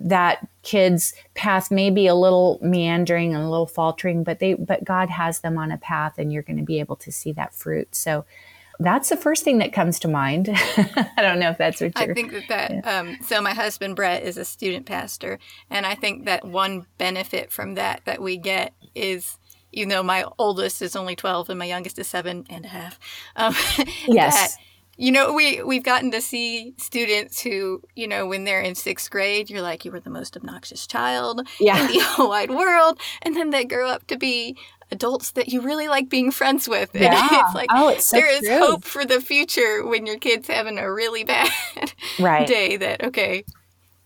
that 0.00 0.46
kid's 0.62 1.14
path 1.34 1.70
may 1.70 1.90
be 1.90 2.08
a 2.08 2.14
little 2.16 2.58
meandering 2.60 3.34
and 3.34 3.44
a 3.44 3.48
little 3.48 3.66
faltering, 3.66 4.24
but 4.24 4.40
they, 4.40 4.54
but 4.54 4.82
God 4.82 5.10
has 5.10 5.40
them 5.40 5.56
on 5.56 5.70
a 5.70 5.78
path 5.78 6.18
and 6.18 6.32
you're 6.32 6.42
going 6.42 6.58
to 6.58 6.64
be 6.64 6.80
able 6.80 6.96
to 6.96 7.12
see 7.12 7.30
that 7.32 7.54
fruit. 7.54 7.94
So, 7.94 8.24
that's 8.80 9.08
the 9.08 9.16
first 9.16 9.44
thing 9.44 9.58
that 9.58 9.72
comes 9.72 9.98
to 10.00 10.08
mind. 10.08 10.48
I 10.52 11.10
don't 11.18 11.40
know 11.40 11.50
if 11.50 11.58
that's 11.58 11.80
what 11.80 11.98
you're. 11.98 12.10
I 12.10 12.14
think 12.14 12.32
that, 12.32 12.48
that 12.48 12.70
yeah. 12.70 12.98
um, 12.98 13.18
so 13.22 13.40
my 13.40 13.54
husband 13.54 13.96
Brett 13.96 14.22
is 14.22 14.36
a 14.36 14.44
student 14.44 14.86
pastor, 14.86 15.38
and 15.68 15.84
I 15.84 15.94
think 15.94 16.26
that 16.26 16.44
one 16.44 16.86
benefit 16.96 17.50
from 17.50 17.74
that 17.74 18.02
that 18.04 18.22
we 18.22 18.36
get 18.36 18.74
is, 18.94 19.38
you 19.72 19.84
know, 19.84 20.02
my 20.02 20.24
oldest 20.38 20.80
is 20.80 20.94
only 20.94 21.16
twelve 21.16 21.50
and 21.50 21.58
my 21.58 21.64
youngest 21.64 21.98
is 21.98 22.06
seven 22.06 22.46
and 22.48 22.64
a 22.64 22.68
half. 22.68 22.98
Um, 23.34 23.54
yes. 24.06 24.34
That, 24.34 24.62
you 25.00 25.12
know, 25.12 25.32
we 25.32 25.62
we've 25.62 25.84
gotten 25.84 26.10
to 26.10 26.20
see 26.20 26.74
students 26.76 27.40
who, 27.40 27.82
you 27.94 28.08
know, 28.08 28.26
when 28.26 28.44
they're 28.44 28.60
in 28.60 28.74
sixth 28.74 29.10
grade, 29.10 29.48
you're 29.48 29.62
like, 29.62 29.84
you 29.84 29.92
were 29.92 30.00
the 30.00 30.10
most 30.10 30.36
obnoxious 30.36 30.86
child 30.88 31.46
yeah. 31.60 31.80
in 31.80 31.92
the 31.92 31.98
whole 32.02 32.28
wide 32.28 32.50
world, 32.50 32.98
and 33.22 33.36
then 33.36 33.50
they 33.50 33.64
grow 33.64 33.88
up 33.88 34.06
to 34.08 34.16
be 34.16 34.56
adults 34.90 35.32
that 35.32 35.48
you 35.48 35.60
really 35.60 35.88
like 35.88 36.08
being 36.08 36.30
friends 36.30 36.68
with. 36.68 36.90
Yeah. 36.98 37.20
And 37.20 37.46
it's 37.46 37.54
like 37.54 37.68
oh, 37.72 37.88
it's 37.88 38.06
so 38.06 38.16
there 38.16 38.30
is 38.30 38.40
true. 38.40 38.58
hope 38.58 38.84
for 38.84 39.04
the 39.04 39.20
future 39.20 39.86
when 39.86 40.04
your 40.04 40.18
kid's 40.18 40.48
having 40.48 40.78
a 40.78 40.92
really 40.92 41.22
bad 41.34 41.50
right. 42.18 42.46
day 42.46 42.76
that 42.76 43.04
okay, 43.04 43.44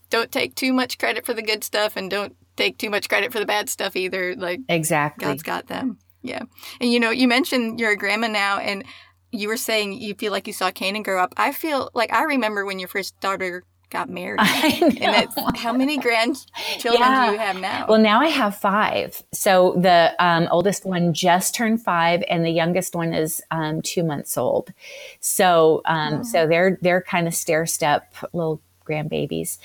don't 0.09 0.31
take 0.31 0.55
too 0.55 0.73
much 0.73 0.99
credit 0.99 1.25
for 1.25 1.33
the 1.33 1.41
good 1.41 1.63
stuff 1.63 1.95
and 1.95 2.09
don't 2.09 2.35
take 2.55 2.77
too 2.77 2.89
much 2.89 3.09
credit 3.09 3.31
for 3.31 3.39
the 3.39 3.45
bad 3.45 3.67
stuff 3.67 3.95
either. 3.95 4.35
Like 4.35 4.61
exactly, 4.69 5.25
God's 5.25 5.43
got 5.43 5.67
them. 5.67 5.97
Yeah, 6.21 6.43
and 6.79 6.91
you 6.91 6.99
know, 6.99 7.09
you 7.09 7.27
mentioned 7.27 7.79
you're 7.79 7.91
a 7.91 7.97
grandma 7.97 8.27
now, 8.27 8.59
and 8.59 8.83
you 9.31 9.47
were 9.47 9.57
saying 9.57 9.93
you 9.93 10.13
feel 10.13 10.31
like 10.31 10.45
you 10.45 10.53
saw 10.53 10.71
Canaan 10.71 11.03
grow 11.03 11.21
up. 11.21 11.33
I 11.35 11.51
feel 11.51 11.89
like 11.93 12.13
I 12.13 12.23
remember 12.23 12.65
when 12.65 12.79
your 12.79 12.87
first 12.87 13.19
daughter 13.19 13.63
got 13.93 14.09
married. 14.09 14.39
And 14.83 14.97
it's 14.99 15.35
how 15.61 15.71
many 15.71 15.97
grandchildren 15.97 17.01
yeah. 17.01 17.27
do 17.27 17.31
you 17.33 17.37
have 17.37 17.59
now? 17.61 17.85
Well, 17.87 17.99
now 17.99 18.19
I 18.19 18.27
have 18.27 18.57
five. 18.57 19.23
So 19.31 19.75
the 19.77 20.13
um, 20.19 20.47
oldest 20.51 20.85
one 20.85 21.13
just 21.13 21.55
turned 21.55 21.81
five, 21.81 22.23
and 22.27 22.43
the 22.43 22.49
youngest 22.49 22.95
one 22.95 23.13
is 23.13 23.41
um, 23.51 23.81
two 23.81 24.03
months 24.03 24.37
old. 24.37 24.73
So 25.19 25.81
um, 25.85 26.15
oh. 26.15 26.23
so 26.23 26.47
they're 26.47 26.77
they're 26.81 27.01
kind 27.01 27.27
of 27.27 27.35
stair 27.35 27.65
step 27.65 28.13
little 28.33 28.61
grandbabies, 28.85 29.59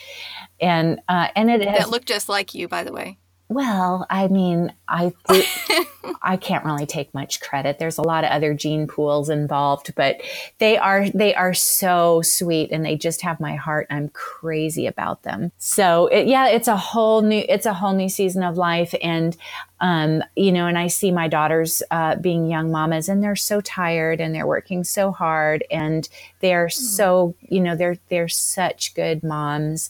and 0.61 1.01
uh, 1.09 1.29
and 1.35 1.51
it 1.51 1.67
has, 1.67 1.79
that 1.79 1.91
look 1.91 2.05
just 2.05 2.29
like 2.29 2.55
you, 2.55 2.69
by 2.69 2.85
the 2.85 2.93
way. 2.93 3.19
Well, 3.51 4.07
I 4.11 4.29
mean, 4.29 4.75
I 4.87 5.15
I 6.23 6.37
can't 6.37 6.67
really 6.67 6.85
take 6.85 7.15
much 7.15 7.41
credit. 7.41 7.79
There's 7.79 7.97
a 7.97 8.03
lot 8.03 8.25
of 8.25 8.31
other 8.31 8.53
gene 8.53 8.87
pools 8.87 9.31
involved, 9.31 9.95
but 9.95 10.21
they 10.59 10.77
are 10.77 11.09
they 11.09 11.35
are 11.35 11.55
so 11.55 12.21
sweet 12.21 12.71
and 12.71 12.85
they 12.85 12.97
just 12.97 13.23
have 13.23 13.41
my 13.41 13.55
heart. 13.57 13.87
I'm 13.89 14.11
crazy 14.11 14.87
about 14.87 15.23
them. 15.23 15.51
So 15.57 16.09
it, 16.09 16.27
yeah, 16.27 16.49
it's 16.49 16.69
a 16.69 16.77
whole 16.77 17.23
new 17.23 17.43
it's 17.49 17.65
a 17.65 17.73
whole 17.73 17.95
new 17.95 18.11
season 18.11 18.43
of 18.43 18.59
life, 18.59 18.95
and 19.01 19.35
um, 19.81 20.23
you 20.37 20.53
know, 20.53 20.67
and 20.67 20.77
I 20.77 20.89
see 20.89 21.11
my 21.11 21.29
daughters 21.29 21.83
uh, 21.91 22.17
being 22.17 22.51
young 22.51 22.71
mamas, 22.71 23.09
and 23.09 23.23
they're 23.23 23.37
so 23.37 23.63
tired 23.63 24.21
and 24.21 24.35
they're 24.35 24.47
working 24.47 24.85
so 24.85 25.11
hard, 25.11 25.65
and 25.71 26.07
they're 26.41 26.67
mm. 26.67 26.73
so 26.73 27.35
you 27.49 27.61
know 27.61 27.77
they're 27.77 27.97
they're 28.11 28.29
such 28.29 28.95
good 28.95 29.25
moms, 29.25 29.89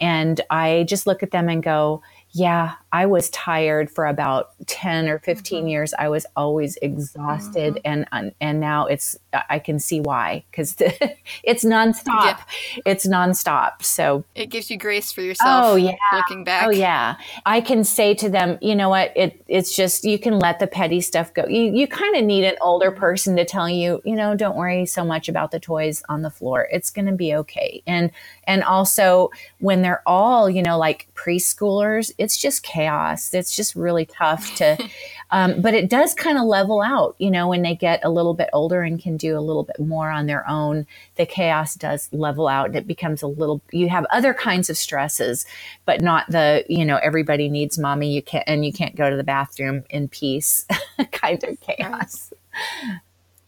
and 0.00 0.40
I 0.50 0.86
just 0.88 1.06
look 1.06 1.22
at 1.22 1.30
them 1.30 1.48
and 1.48 1.62
go 1.62 2.02
yeah, 2.36 2.74
I 2.92 3.06
was 3.06 3.30
tired 3.30 3.90
for 3.90 4.06
about 4.06 4.50
10 4.66 5.08
or 5.08 5.18
15 5.20 5.58
mm-hmm. 5.58 5.68
years. 5.68 5.94
I 5.98 6.10
was 6.10 6.26
always 6.36 6.76
exhausted 6.82 7.80
mm-hmm. 7.84 8.04
and 8.12 8.32
and 8.42 8.60
now 8.60 8.86
it's 8.86 9.16
I 9.48 9.58
can 9.58 9.78
see 9.78 10.00
why 10.00 10.44
cuz 10.52 10.76
it's 11.42 11.64
nonstop. 11.64 12.38
Yeah. 12.38 12.82
It's 12.84 13.06
nonstop. 13.06 13.82
So 13.82 14.24
it 14.34 14.50
gives 14.50 14.70
you 14.70 14.76
grace 14.76 15.12
for 15.12 15.22
yourself 15.22 15.64
oh, 15.64 15.76
yeah. 15.76 15.94
looking 16.12 16.44
back. 16.44 16.66
Oh 16.66 16.70
yeah. 16.70 17.16
I 17.46 17.62
can 17.62 17.84
say 17.84 18.12
to 18.14 18.28
them, 18.28 18.58
you 18.60 18.74
know 18.74 18.90
what? 18.90 19.12
It 19.16 19.42
it's 19.48 19.74
just 19.74 20.04
you 20.04 20.18
can 20.18 20.38
let 20.38 20.58
the 20.58 20.66
petty 20.66 21.00
stuff 21.00 21.32
go. 21.32 21.46
You 21.46 21.72
you 21.72 21.86
kind 21.86 22.16
of 22.16 22.24
need 22.24 22.44
an 22.44 22.56
older 22.60 22.90
mm-hmm. 22.90 23.00
person 23.00 23.36
to 23.36 23.46
tell 23.46 23.68
you, 23.68 24.02
you 24.04 24.14
know, 24.14 24.34
don't 24.34 24.56
worry 24.56 24.84
so 24.84 25.04
much 25.04 25.30
about 25.30 25.52
the 25.52 25.60
toys 25.60 26.02
on 26.10 26.20
the 26.20 26.30
floor. 26.30 26.68
It's 26.70 26.90
going 26.90 27.06
to 27.06 27.12
be 27.12 27.34
okay. 27.34 27.82
And 27.86 28.10
and 28.44 28.62
also 28.62 29.30
when 29.58 29.80
they're 29.80 30.02
all, 30.06 30.50
you 30.50 30.62
know, 30.62 30.76
like 30.76 31.08
preschoolers, 31.14 32.12
it's 32.26 32.36
just 32.36 32.64
chaos. 32.64 33.32
It's 33.32 33.54
just 33.54 33.76
really 33.76 34.04
tough 34.04 34.54
to, 34.56 34.76
um, 35.30 35.62
but 35.62 35.74
it 35.74 35.88
does 35.88 36.12
kind 36.12 36.36
of 36.38 36.44
level 36.44 36.82
out, 36.82 37.14
you 37.18 37.30
know, 37.30 37.48
when 37.48 37.62
they 37.62 37.76
get 37.76 38.04
a 38.04 38.10
little 38.10 38.34
bit 38.34 38.50
older 38.52 38.82
and 38.82 39.00
can 39.00 39.16
do 39.16 39.38
a 39.38 39.40
little 39.40 39.62
bit 39.62 39.78
more 39.78 40.10
on 40.10 40.26
their 40.26 40.48
own, 40.50 40.86
the 41.14 41.24
chaos 41.24 41.76
does 41.76 42.08
level 42.12 42.48
out 42.48 42.66
and 42.66 42.76
it 42.76 42.86
becomes 42.88 43.22
a 43.22 43.28
little, 43.28 43.62
you 43.70 43.88
have 43.88 44.04
other 44.10 44.34
kinds 44.34 44.68
of 44.68 44.76
stresses, 44.76 45.46
but 45.84 46.00
not 46.02 46.28
the, 46.28 46.64
you 46.68 46.84
know, 46.84 46.98
everybody 46.98 47.48
needs 47.48 47.78
mommy, 47.78 48.12
you 48.12 48.22
can't, 48.22 48.44
and 48.48 48.64
you 48.66 48.72
can't 48.72 48.96
go 48.96 49.08
to 49.08 49.16
the 49.16 49.24
bathroom 49.24 49.84
in 49.88 50.08
peace 50.08 50.66
kind 51.12 51.42
of 51.44 51.60
chaos. 51.60 52.32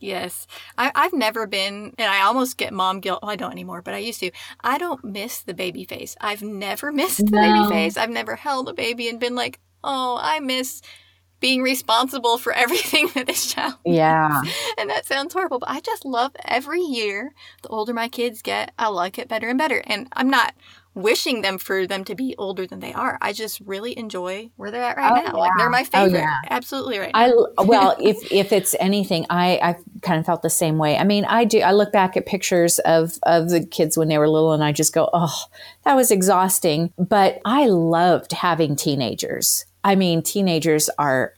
Yes. 0.01 0.47
I, 0.77 0.93
I've 0.95 1.13
never 1.13 1.47
been, 1.47 1.95
and 1.99 2.11
I 2.11 2.23
almost 2.23 2.57
get 2.57 2.73
mom 2.73 3.01
guilt. 3.01 3.21
Well, 3.23 3.31
I 3.31 3.37
don't 3.37 3.53
anymore, 3.53 3.83
but 3.83 3.95
I 3.95 3.99
used 3.99 4.21
to. 4.21 4.31
I 4.61 4.79
don't 4.79 5.05
miss 5.05 5.41
the 5.43 5.55
baby 5.55 5.85
face. 5.85 6.17
I've 6.21 6.43
never 6.43 6.93
missed 6.93 7.25
the 7.27 7.33
baby 7.33 7.69
face. 7.69 7.97
I've 7.97 8.11
never 8.11 8.37
held 8.37 8.69
a 8.69 8.75
baby 8.75 9.09
and 9.09 9.21
been 9.21 9.35
like, 9.35 9.59
oh, 9.83 10.19
I 10.21 10.41
miss 10.41 10.83
being 11.41 11.63
responsible 11.63 12.39
for 12.39 12.53
everything 12.55 13.09
that 13.15 13.27
this 13.27 13.53
child 13.53 13.75
yeah 13.85 14.43
and 14.77 14.91
that 14.91 15.07
sounds 15.07 15.33
horrible 15.33 15.59
but 15.59 15.71
i 15.71 15.81
just 15.81 16.05
love 16.05 16.33
every 16.45 16.81
year 16.81 17.33
the 17.63 17.69
older 17.69 17.95
my 17.95 18.09
kids 18.09 18.43
get 18.43 18.73
i 18.79 18.89
like 18.89 19.19
it 19.19 19.29
better 19.29 19.49
and 19.49 19.59
better 19.59 19.83
and 19.87 20.09
i'm 20.15 20.29
not 20.29 20.55
wishing 20.99 21.43
them 21.43 21.59
for 21.59 21.87
them 21.87 22.05
to 22.05 22.15
be 22.15 22.35
older 22.37 22.67
than 22.67 22.81
they 22.81 22.93
are. 22.93 23.17
I 23.21 23.33
just 23.33 23.61
really 23.61 23.97
enjoy 23.97 24.51
where 24.57 24.71
they're 24.71 24.83
at 24.83 24.97
right 24.97 25.13
oh, 25.13 25.15
now. 25.15 25.23
Yeah. 25.23 25.33
Like 25.33 25.53
they're 25.57 25.71
my 25.71 25.85
favorite. 25.85 26.19
Oh, 26.19 26.23
yeah. 26.23 26.35
Absolutely 26.51 26.99
right 26.99 27.13
now. 27.15 27.47
I 27.57 27.63
well, 27.65 27.97
if 28.01 28.31
if 28.33 28.53
it's 28.53 28.75
anything, 28.81 29.25
I 29.31 29.59
I 29.63 29.77
kind 30.03 30.19
of 30.19 30.27
felt 30.27 30.43
the 30.43 30.51
same 30.51 30.77
way. 30.77 30.99
I 30.99 31.05
mean, 31.05 31.25
I 31.25 31.45
do. 31.45 31.61
I 31.61 31.73
look 31.73 31.93
back 31.93 32.17
at 32.17 32.27
pictures 32.27 32.79
of 32.81 33.19
of 33.23 33.51
the 33.51 33.65
kids 33.65 33.97
when 33.97 34.09
they 34.09 34.19
were 34.19 34.29
little, 34.29 34.53
and 34.53 34.65
I 34.65 34.73
just 34.73 34.93
go, 34.93 35.09
oh, 35.13 35.45
that 35.85 35.95
was 35.95 36.11
exhausting. 36.11 36.93
But 36.99 37.41
I 37.45 37.67
loved 37.67 38.33
having 38.33 38.77
teenagers. 38.77 39.65
I 39.85 39.95
mean, 39.95 40.23
teenagers 40.23 40.91
are 40.99 41.35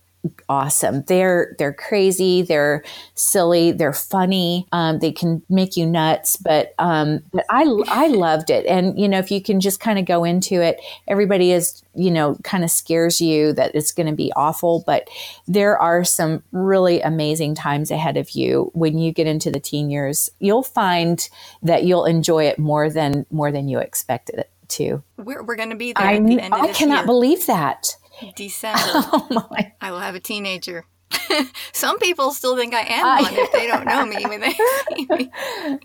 awesome. 0.48 1.02
They're 1.06 1.54
they're 1.58 1.72
crazy, 1.72 2.42
they're 2.42 2.84
silly, 3.14 3.72
they're 3.72 3.92
funny. 3.92 4.66
Um, 4.72 4.98
they 4.98 5.12
can 5.12 5.42
make 5.48 5.76
you 5.76 5.86
nuts, 5.86 6.36
but 6.36 6.74
um, 6.78 7.20
but 7.32 7.44
I 7.48 7.62
I 7.88 8.08
loved 8.08 8.50
it. 8.50 8.66
And 8.66 8.98
you 8.98 9.08
know, 9.08 9.18
if 9.18 9.30
you 9.30 9.42
can 9.42 9.60
just 9.60 9.80
kind 9.80 9.98
of 9.98 10.04
go 10.04 10.24
into 10.24 10.60
it, 10.62 10.80
everybody 11.08 11.52
is 11.52 11.82
you 11.94 12.10
know 12.10 12.36
kind 12.42 12.64
of 12.64 12.70
scares 12.70 13.20
you 13.20 13.52
that 13.54 13.74
it's 13.74 13.92
going 13.92 14.08
to 14.08 14.14
be 14.14 14.32
awful, 14.36 14.84
but 14.86 15.08
there 15.46 15.78
are 15.78 16.04
some 16.04 16.42
really 16.52 17.00
amazing 17.00 17.54
times 17.54 17.90
ahead 17.90 18.16
of 18.16 18.30
you 18.30 18.70
when 18.74 18.98
you 18.98 19.12
get 19.12 19.26
into 19.26 19.50
the 19.50 19.60
teen 19.60 19.90
years. 19.90 20.30
You'll 20.38 20.62
find 20.62 21.28
that 21.62 21.84
you'll 21.84 22.04
enjoy 22.04 22.44
it 22.44 22.58
more 22.58 22.90
than 22.90 23.26
more 23.30 23.50
than 23.52 23.68
you 23.68 23.78
expected 23.78 24.40
it 24.40 24.50
to. 24.70 25.02
We're, 25.16 25.42
we're 25.42 25.56
going 25.56 25.70
to 25.70 25.76
be 25.76 25.92
there. 25.92 26.06
I, 26.06 26.18
the 26.18 26.40
I 26.52 26.72
cannot 26.72 27.00
year. 27.00 27.06
believe 27.06 27.46
that. 27.46 27.96
December. 28.36 28.78
Oh 28.82 29.46
my. 29.50 29.72
I 29.80 29.90
will 29.90 30.00
have 30.00 30.14
a 30.14 30.20
teenager. 30.20 30.84
Some 31.72 31.98
people 31.98 32.32
still 32.32 32.56
think 32.56 32.74
I 32.74 32.82
am 32.82 33.24
one 33.24 33.34
if 33.34 33.52
they 33.52 33.66
don't 33.66 33.84
know 33.86 34.06
me 34.06 34.24
when 34.28 34.40
they 34.40 34.52
see 34.52 35.06
me. 35.10 35.30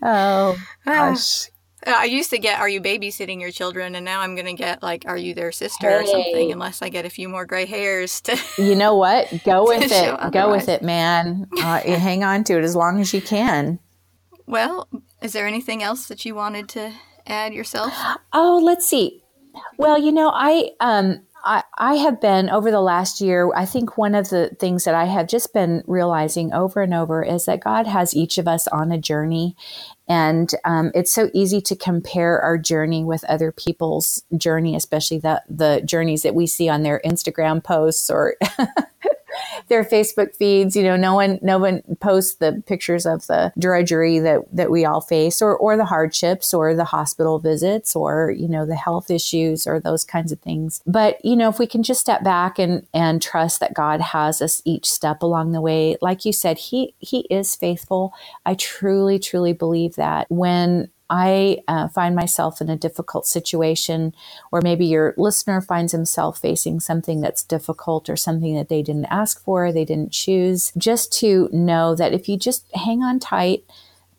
Oh 0.02 0.56
gosh. 0.84 1.48
Uh, 1.86 1.94
I 1.98 2.04
used 2.04 2.30
to 2.30 2.38
get, 2.38 2.58
"Are 2.58 2.68
you 2.68 2.80
babysitting 2.80 3.40
your 3.40 3.50
children?" 3.52 3.94
and 3.94 4.04
now 4.04 4.20
I'm 4.20 4.34
going 4.34 4.46
to 4.46 4.54
get 4.54 4.82
like, 4.82 5.04
"Are 5.06 5.16
you 5.16 5.34
their 5.34 5.52
sister?" 5.52 5.88
Hey. 5.88 6.02
or 6.02 6.06
something. 6.06 6.52
Unless 6.52 6.82
I 6.82 6.88
get 6.88 7.04
a 7.04 7.10
few 7.10 7.28
more 7.28 7.44
gray 7.44 7.66
hairs 7.66 8.20
to. 8.22 8.36
You 8.58 8.74
know 8.74 8.96
what? 8.96 9.28
Go 9.44 9.64
with 9.64 9.90
it. 9.92 10.32
Go 10.32 10.50
with 10.50 10.68
it, 10.68 10.82
man. 10.82 11.46
Uh, 11.58 11.80
hang 11.80 12.24
on 12.24 12.44
to 12.44 12.58
it 12.58 12.64
as 12.64 12.74
long 12.74 13.00
as 13.00 13.12
you 13.12 13.20
can. 13.20 13.78
Well, 14.46 14.88
is 15.22 15.32
there 15.32 15.46
anything 15.46 15.82
else 15.82 16.06
that 16.08 16.24
you 16.24 16.34
wanted 16.34 16.68
to 16.70 16.92
add 17.26 17.52
yourself? 17.52 17.92
Oh, 18.32 18.60
let's 18.62 18.86
see. 18.86 19.22
Well, 19.78 19.98
you 19.98 20.12
know, 20.12 20.30
I 20.34 20.70
um 20.80 21.25
I, 21.46 21.62
I 21.78 21.94
have 21.94 22.20
been 22.20 22.50
over 22.50 22.72
the 22.72 22.80
last 22.80 23.20
year, 23.20 23.52
I 23.54 23.66
think 23.66 23.96
one 23.96 24.16
of 24.16 24.30
the 24.30 24.50
things 24.58 24.82
that 24.82 24.96
I 24.96 25.04
have 25.04 25.28
just 25.28 25.54
been 25.54 25.84
realizing 25.86 26.52
over 26.52 26.82
and 26.82 26.92
over 26.92 27.22
is 27.22 27.44
that 27.44 27.60
God 27.60 27.86
has 27.86 28.16
each 28.16 28.36
of 28.36 28.48
us 28.48 28.66
on 28.68 28.90
a 28.90 28.98
journey. 28.98 29.54
And 30.08 30.52
um, 30.64 30.90
it's 30.92 31.12
so 31.12 31.30
easy 31.32 31.60
to 31.60 31.76
compare 31.76 32.40
our 32.40 32.58
journey 32.58 33.04
with 33.04 33.22
other 33.24 33.52
people's 33.52 34.24
journey, 34.36 34.74
especially 34.74 35.18
the, 35.18 35.40
the 35.48 35.82
journeys 35.84 36.22
that 36.22 36.34
we 36.34 36.48
see 36.48 36.68
on 36.68 36.82
their 36.82 37.00
Instagram 37.04 37.62
posts 37.62 38.10
or 38.10 38.34
their 39.68 39.84
Facebook 39.84 40.34
feeds. 40.36 40.76
You 40.76 40.82
know, 40.82 40.96
no 40.96 41.14
one 41.14 41.38
no 41.42 41.58
one 41.58 41.82
posts 42.00 42.36
the 42.36 42.62
pictures 42.66 43.06
of 43.06 43.26
the 43.26 43.52
drudgery 43.58 44.18
that 44.20 44.42
that 44.52 44.70
we 44.70 44.84
all 44.84 45.00
face, 45.00 45.40
or 45.42 45.56
or 45.56 45.76
the 45.76 45.84
hardships, 45.84 46.52
or 46.54 46.74
the 46.74 46.84
hospital 46.84 47.38
visits, 47.38 47.96
or 47.96 48.30
you 48.30 48.48
know 48.48 48.66
the 48.66 48.76
health 48.76 49.10
issues, 49.10 49.66
or 49.66 49.80
those 49.80 50.04
kinds 50.04 50.32
of 50.32 50.40
things. 50.40 50.80
But 50.86 51.24
you 51.24 51.36
know, 51.36 51.48
if 51.48 51.58
we 51.58 51.66
can 51.66 51.82
just 51.82 52.00
step 52.00 52.22
back 52.22 52.58
and 52.58 52.86
and 52.92 53.20
trust 53.20 53.60
that 53.60 53.74
God 53.74 54.00
has 54.00 54.40
us 54.42 54.62
each 54.64 54.90
step 54.90 55.22
along 55.22 55.52
the 55.52 55.60
way, 55.60 55.96
like 56.00 56.24
you 56.24 56.32
said, 56.32 56.58
He 56.58 56.94
He 56.98 57.20
is 57.30 57.56
faithful. 57.56 58.12
I 58.44 58.54
truly 58.54 59.18
truly 59.18 59.52
believe 59.52 59.96
that 59.96 60.26
when 60.30 60.90
I 61.08 61.58
uh, 61.68 61.88
find 61.88 62.14
myself 62.14 62.60
in 62.60 62.68
a 62.68 62.76
difficult 62.76 63.26
situation, 63.26 64.14
or 64.50 64.60
maybe 64.60 64.86
your 64.86 65.14
listener 65.16 65.60
finds 65.60 65.92
himself 65.92 66.38
facing 66.38 66.80
something 66.80 67.20
that's 67.20 67.44
difficult 67.44 68.08
or 68.08 68.16
something 68.16 68.54
that 68.56 68.68
they 68.68 68.82
didn't 68.82 69.06
ask 69.06 69.42
for, 69.42 69.70
they 69.70 69.84
didn't 69.84 70.12
choose, 70.12 70.72
just 70.76 71.12
to 71.20 71.48
know 71.52 71.94
that 71.94 72.12
if 72.12 72.28
you 72.28 72.36
just 72.36 72.66
hang 72.74 73.02
on 73.02 73.20
tight, 73.20 73.64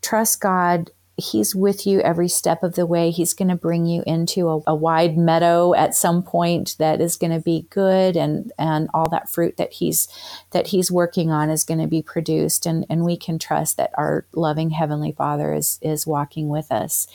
trust 0.00 0.40
God, 0.40 0.90
He's 1.18 1.54
with 1.54 1.86
you 1.86 2.00
every 2.00 2.28
step 2.28 2.62
of 2.62 2.76
the 2.76 2.86
way. 2.86 3.10
He's 3.10 3.34
going 3.34 3.48
to 3.48 3.56
bring 3.56 3.86
you 3.86 4.04
into 4.06 4.48
a, 4.48 4.60
a, 4.68 4.74
wide 4.74 5.18
meadow 5.18 5.74
at 5.74 5.96
some 5.96 6.22
point 6.22 6.76
that 6.78 7.00
is 7.00 7.16
going 7.16 7.32
to 7.32 7.40
be 7.40 7.66
good, 7.70 8.16
and 8.16 8.52
and 8.56 8.88
all 8.94 9.08
that 9.10 9.28
fruit 9.28 9.56
that 9.56 9.72
he's 9.72 10.06
that 10.52 10.68
he's 10.68 10.92
working 10.92 11.32
on 11.32 11.50
is 11.50 11.64
going 11.64 11.80
to 11.80 11.88
be 11.88 12.02
produced, 12.02 12.66
and 12.66 12.86
and 12.88 13.04
we 13.04 13.16
can 13.16 13.38
trust 13.38 13.76
that 13.76 13.90
our 13.98 14.26
loving 14.32 14.70
heavenly 14.70 15.12
Father 15.12 15.52
is 15.52 15.80
is 15.82 16.06
walking 16.06 16.48
with 16.48 16.70
us, 16.70 17.08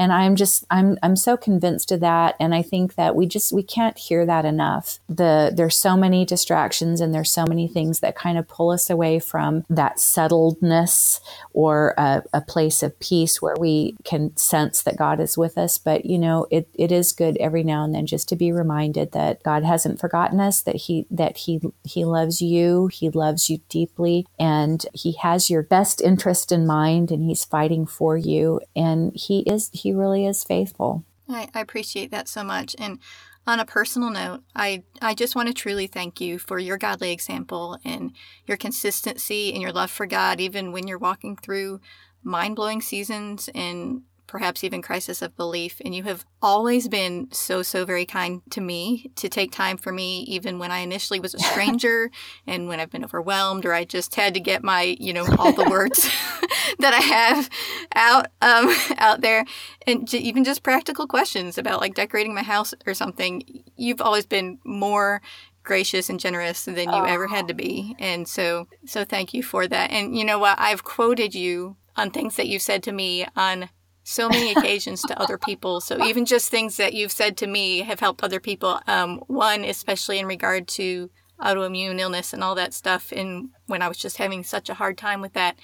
and 0.00 0.12
i'm 0.12 0.34
just 0.34 0.64
i'm 0.70 0.98
i'm 1.02 1.14
so 1.14 1.36
convinced 1.36 1.92
of 1.92 2.00
that 2.00 2.34
and 2.40 2.54
i 2.54 2.62
think 2.62 2.96
that 2.96 3.14
we 3.14 3.26
just 3.26 3.52
we 3.52 3.62
can't 3.62 3.98
hear 3.98 4.26
that 4.26 4.44
enough 4.44 4.98
the 5.08 5.52
there's 5.54 5.76
so 5.76 5.96
many 5.96 6.24
distractions 6.24 7.00
and 7.00 7.14
there's 7.14 7.30
so 7.30 7.44
many 7.46 7.68
things 7.68 8.00
that 8.00 8.16
kind 8.16 8.36
of 8.36 8.48
pull 8.48 8.70
us 8.70 8.90
away 8.90 9.20
from 9.20 9.64
that 9.68 9.98
settledness 9.98 11.20
or 11.52 11.94
a, 11.98 12.22
a 12.32 12.40
place 12.40 12.82
of 12.82 12.98
peace 13.00 13.42
where 13.42 13.56
we 13.58 13.96
can 14.04 14.36
sense 14.36 14.82
that 14.82 14.96
God 14.96 15.20
is 15.20 15.36
with 15.36 15.58
us. 15.58 15.78
But, 15.78 16.06
you 16.06 16.18
know, 16.18 16.46
it, 16.50 16.68
it 16.74 16.92
is 16.92 17.12
good 17.12 17.36
every 17.38 17.62
now 17.62 17.84
and 17.84 17.94
then 17.94 18.06
just 18.06 18.28
to 18.30 18.36
be 18.36 18.52
reminded 18.52 19.12
that 19.12 19.42
God 19.42 19.64
hasn't 19.64 20.00
forgotten 20.00 20.40
us, 20.40 20.62
that 20.62 20.76
he, 20.76 21.06
that 21.10 21.36
he, 21.38 21.60
he 21.84 22.04
loves 22.04 22.40
you. 22.40 22.88
He 22.88 23.10
loves 23.10 23.50
you 23.50 23.60
deeply 23.68 24.26
and 24.38 24.84
he 24.94 25.12
has 25.12 25.50
your 25.50 25.62
best 25.62 26.00
interest 26.00 26.52
in 26.52 26.66
mind 26.66 27.10
and 27.10 27.22
he's 27.22 27.44
fighting 27.44 27.86
for 27.86 28.16
you. 28.16 28.60
And 28.74 29.12
he 29.14 29.40
is, 29.40 29.70
he 29.72 29.89
really 29.94 30.26
is 30.26 30.44
faithful. 30.44 31.04
I, 31.28 31.48
I 31.54 31.60
appreciate 31.60 32.10
that 32.10 32.28
so 32.28 32.42
much. 32.42 32.74
And 32.78 32.98
on 33.46 33.60
a 33.60 33.64
personal 33.64 34.10
note, 34.10 34.42
I, 34.54 34.84
I 35.00 35.14
just 35.14 35.34
want 35.34 35.48
to 35.48 35.54
truly 35.54 35.86
thank 35.86 36.20
you 36.20 36.38
for 36.38 36.58
your 36.58 36.76
godly 36.76 37.12
example 37.12 37.78
and 37.84 38.12
your 38.46 38.56
consistency 38.56 39.52
and 39.52 39.62
your 39.62 39.72
love 39.72 39.90
for 39.90 40.06
God, 40.06 40.40
even 40.40 40.72
when 40.72 40.86
you're 40.86 40.98
walking 40.98 41.36
through 41.36 41.80
mind 42.22 42.56
blowing 42.56 42.82
seasons 42.82 43.48
and 43.54 44.02
perhaps 44.30 44.62
even 44.62 44.80
crisis 44.80 45.22
of 45.22 45.36
belief. 45.36 45.82
And 45.84 45.92
you 45.92 46.04
have 46.04 46.24
always 46.40 46.86
been 46.86 47.28
so, 47.32 47.62
so 47.62 47.84
very 47.84 48.06
kind 48.06 48.42
to 48.50 48.60
me 48.60 49.10
to 49.16 49.28
take 49.28 49.50
time 49.50 49.76
for 49.76 49.92
me, 49.92 50.20
even 50.20 50.60
when 50.60 50.70
I 50.70 50.78
initially 50.78 51.18
was 51.18 51.34
a 51.34 51.40
stranger 51.40 52.10
and 52.46 52.68
when 52.68 52.78
I've 52.78 52.90
been 52.90 53.04
overwhelmed 53.04 53.66
or 53.66 53.74
I 53.74 53.84
just 53.84 54.14
had 54.14 54.34
to 54.34 54.40
get 54.40 54.62
my, 54.62 54.96
you 55.00 55.12
know, 55.12 55.26
all 55.38 55.52
the 55.52 55.68
words 55.68 56.08
that 56.78 56.94
I 56.94 57.00
have 57.00 57.50
out, 57.94 58.26
um, 58.40 58.74
out 58.98 59.20
there. 59.20 59.44
And 59.86 60.12
even 60.14 60.44
just 60.44 60.62
practical 60.62 61.08
questions 61.08 61.58
about 61.58 61.80
like 61.80 61.94
decorating 61.94 62.34
my 62.34 62.42
house 62.42 62.72
or 62.86 62.94
something. 62.94 63.64
You've 63.76 64.00
always 64.00 64.26
been 64.26 64.58
more 64.64 65.20
gracious 65.62 66.08
and 66.08 66.20
generous 66.20 66.64
than 66.64 66.76
you 66.76 66.88
oh. 66.88 67.04
ever 67.04 67.26
had 67.26 67.48
to 67.48 67.54
be. 67.54 67.96
And 67.98 68.26
so, 68.26 68.68
so 68.86 69.04
thank 69.04 69.34
you 69.34 69.42
for 69.42 69.66
that. 69.66 69.90
And 69.90 70.16
you 70.16 70.24
know 70.24 70.38
what? 70.38 70.58
I've 70.58 70.84
quoted 70.84 71.34
you 71.34 71.76
on 71.96 72.10
things 72.10 72.36
that 72.36 72.46
you've 72.46 72.62
said 72.62 72.82
to 72.84 72.92
me 72.92 73.26
on 73.36 73.68
so 74.02 74.28
many 74.28 74.52
occasions 74.52 75.02
to 75.02 75.20
other 75.20 75.38
people. 75.38 75.80
So 75.80 76.04
even 76.04 76.24
just 76.24 76.50
things 76.50 76.76
that 76.78 76.94
you've 76.94 77.12
said 77.12 77.36
to 77.38 77.46
me 77.46 77.80
have 77.80 78.00
helped 78.00 78.22
other 78.22 78.40
people. 78.40 78.80
Um, 78.86 79.18
one, 79.26 79.64
especially 79.64 80.18
in 80.18 80.26
regard 80.26 80.66
to 80.68 81.10
autoimmune 81.40 82.00
illness 82.00 82.32
and 82.32 82.42
all 82.42 82.54
that 82.54 82.74
stuff. 82.74 83.12
And 83.12 83.50
when 83.66 83.82
I 83.82 83.88
was 83.88 83.98
just 83.98 84.18
having 84.18 84.44
such 84.44 84.68
a 84.68 84.74
hard 84.74 84.98
time 84.98 85.20
with 85.20 85.32
that, 85.34 85.56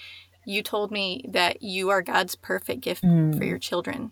you 0.45 0.63
told 0.63 0.91
me 0.91 1.25
that 1.27 1.61
you 1.61 1.89
are 1.89 2.01
God's 2.01 2.35
perfect 2.35 2.81
gift 2.81 3.03
mm. 3.03 3.37
for 3.37 3.43
your 3.43 3.59
children. 3.59 4.11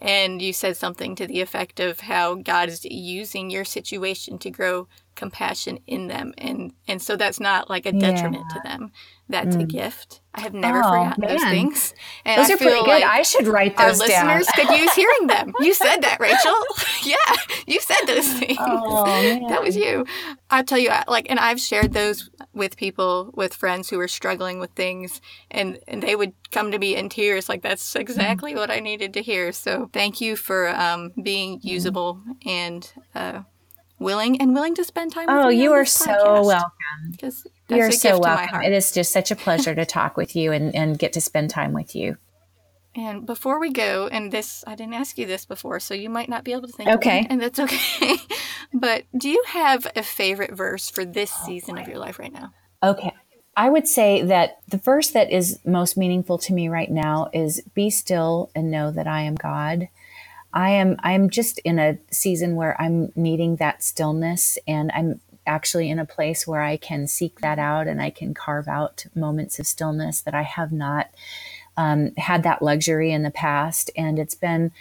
And 0.00 0.40
you 0.40 0.52
said 0.52 0.76
something 0.76 1.16
to 1.16 1.26
the 1.26 1.40
effect 1.40 1.80
of 1.80 2.00
how 2.00 2.34
God 2.34 2.68
is 2.68 2.84
using 2.84 3.50
your 3.50 3.64
situation 3.64 4.38
to 4.38 4.50
grow 4.50 4.86
compassion 5.18 5.80
in 5.86 6.06
them. 6.06 6.32
And 6.38 6.72
and 6.86 7.02
so 7.02 7.16
that's 7.16 7.40
not 7.40 7.68
like 7.68 7.84
a 7.84 7.92
detriment 7.92 8.44
yeah. 8.48 8.54
to 8.54 8.68
them. 8.68 8.92
That's 9.28 9.56
mm. 9.56 9.62
a 9.62 9.64
gift. 9.64 10.20
I 10.32 10.40
have 10.40 10.54
never 10.54 10.78
oh, 10.78 10.88
forgotten 10.88 11.20
man. 11.20 11.30
those 11.30 11.44
things. 11.44 11.94
And 12.24 12.40
those 12.40 12.50
I 12.50 12.54
are 12.54 12.56
pretty 12.56 12.80
good. 12.80 12.88
Like 12.88 13.04
I 13.04 13.22
should 13.22 13.46
write 13.46 13.76
those 13.76 14.00
our 14.00 14.06
down. 14.06 14.26
listeners 14.26 14.48
could 14.54 14.78
use 14.78 14.94
hearing 14.94 15.26
them. 15.26 15.52
You 15.60 15.74
said 15.74 16.00
that, 16.02 16.20
Rachel. 16.20 16.54
yeah, 17.02 17.34
you 17.66 17.80
said 17.80 18.06
those 18.06 18.32
things. 18.32 18.56
Oh, 18.60 19.04
that 19.48 19.60
was 19.60 19.76
you. 19.76 20.06
I'll 20.50 20.64
tell 20.64 20.78
you, 20.78 20.90
like, 21.08 21.28
and 21.28 21.38
I've 21.38 21.60
shared 21.60 21.92
those 21.92 22.30
with 22.54 22.76
people, 22.76 23.32
with 23.34 23.54
friends 23.54 23.90
who 23.90 23.98
are 24.00 24.08
struggling 24.08 24.60
with 24.60 24.70
things, 24.70 25.20
and, 25.50 25.78
and 25.88 26.02
they 26.02 26.14
would 26.14 26.32
come 26.52 26.70
to 26.70 26.78
me 26.78 26.94
in 26.96 27.08
tears. 27.08 27.48
Like, 27.48 27.62
that's 27.62 27.96
exactly 27.96 28.54
mm. 28.54 28.56
what 28.56 28.70
I 28.70 28.78
needed 28.78 29.12
to 29.14 29.22
hear. 29.22 29.52
So 29.52 29.90
thank 29.92 30.20
you 30.20 30.36
for 30.36 30.68
um, 30.68 31.12
being 31.20 31.58
mm-hmm. 31.58 31.68
usable 31.68 32.22
and 32.46 32.90
uh, 33.14 33.42
willing 33.98 34.40
and 34.40 34.54
willing 34.54 34.74
to 34.76 34.84
spend 34.84 35.12
time. 35.12 35.26
With 35.26 35.36
oh, 35.36 35.48
you. 35.48 35.60
Oh, 35.60 35.62
you 35.62 35.72
are 35.72 35.84
so 35.84 36.42
welcome. 36.42 37.34
You're 37.68 37.92
so 37.92 38.18
welcome. 38.18 38.62
It 38.62 38.72
is 38.72 38.92
just 38.92 39.12
such 39.12 39.30
a 39.30 39.36
pleasure 39.36 39.74
to 39.74 39.84
talk 39.86 40.16
with 40.16 40.34
you 40.34 40.52
and, 40.52 40.74
and 40.74 40.98
get 40.98 41.12
to 41.14 41.20
spend 41.20 41.50
time 41.50 41.72
with 41.72 41.94
you. 41.94 42.16
And 42.94 43.26
before 43.26 43.60
we 43.60 43.70
go, 43.70 44.08
and 44.10 44.32
this 44.32 44.64
I 44.66 44.74
didn't 44.74 44.94
ask 44.94 45.18
you 45.18 45.26
this 45.26 45.44
before, 45.44 45.78
so 45.78 45.94
you 45.94 46.10
might 46.10 46.28
not 46.28 46.42
be 46.42 46.52
able 46.52 46.66
to 46.66 46.72
think. 46.72 46.88
Okay, 46.88 47.26
and 47.28 47.40
that's 47.40 47.60
okay. 47.60 48.16
but 48.74 49.04
do 49.16 49.28
you 49.28 49.42
have 49.46 49.86
a 49.94 50.02
favorite 50.02 50.52
verse 50.52 50.90
for 50.90 51.04
this 51.04 51.32
oh, 51.42 51.46
season 51.46 51.76
boy. 51.76 51.82
of 51.82 51.88
your 51.88 51.98
life 51.98 52.18
right 52.18 52.32
now? 52.32 52.52
Okay, 52.82 53.12
I 53.56 53.68
would 53.68 53.86
say 53.86 54.22
that 54.22 54.58
the 54.68 54.78
verse 54.78 55.10
that 55.10 55.30
is 55.30 55.60
most 55.64 55.96
meaningful 55.96 56.38
to 56.38 56.52
me 56.52 56.68
right 56.68 56.90
now 56.90 57.28
is 57.32 57.62
"Be 57.74 57.90
still 57.90 58.50
and 58.54 58.70
know 58.70 58.90
that 58.90 59.06
I 59.06 59.22
am 59.22 59.36
God." 59.36 59.88
I 60.52 60.70
am 60.70 60.96
I'm 61.00 61.30
just 61.30 61.58
in 61.60 61.78
a 61.78 61.98
season 62.10 62.56
where 62.56 62.80
I'm 62.80 63.12
needing 63.14 63.56
that 63.56 63.82
stillness 63.82 64.58
and 64.66 64.90
I'm 64.94 65.20
actually 65.46 65.90
in 65.90 65.98
a 65.98 66.04
place 66.04 66.46
where 66.46 66.62
I 66.62 66.76
can 66.76 67.06
seek 67.06 67.40
that 67.40 67.58
out 67.58 67.86
and 67.86 68.00
I 68.00 68.10
can 68.10 68.34
carve 68.34 68.68
out 68.68 69.06
moments 69.14 69.58
of 69.58 69.66
stillness 69.66 70.20
that 70.20 70.34
I 70.34 70.42
have 70.42 70.70
not 70.70 71.08
um, 71.76 72.12
had 72.16 72.42
that 72.42 72.62
luxury 72.62 73.12
in 73.12 73.22
the 73.22 73.30
past. 73.30 73.90
And 73.96 74.18
it's 74.18 74.34
been 74.34 74.72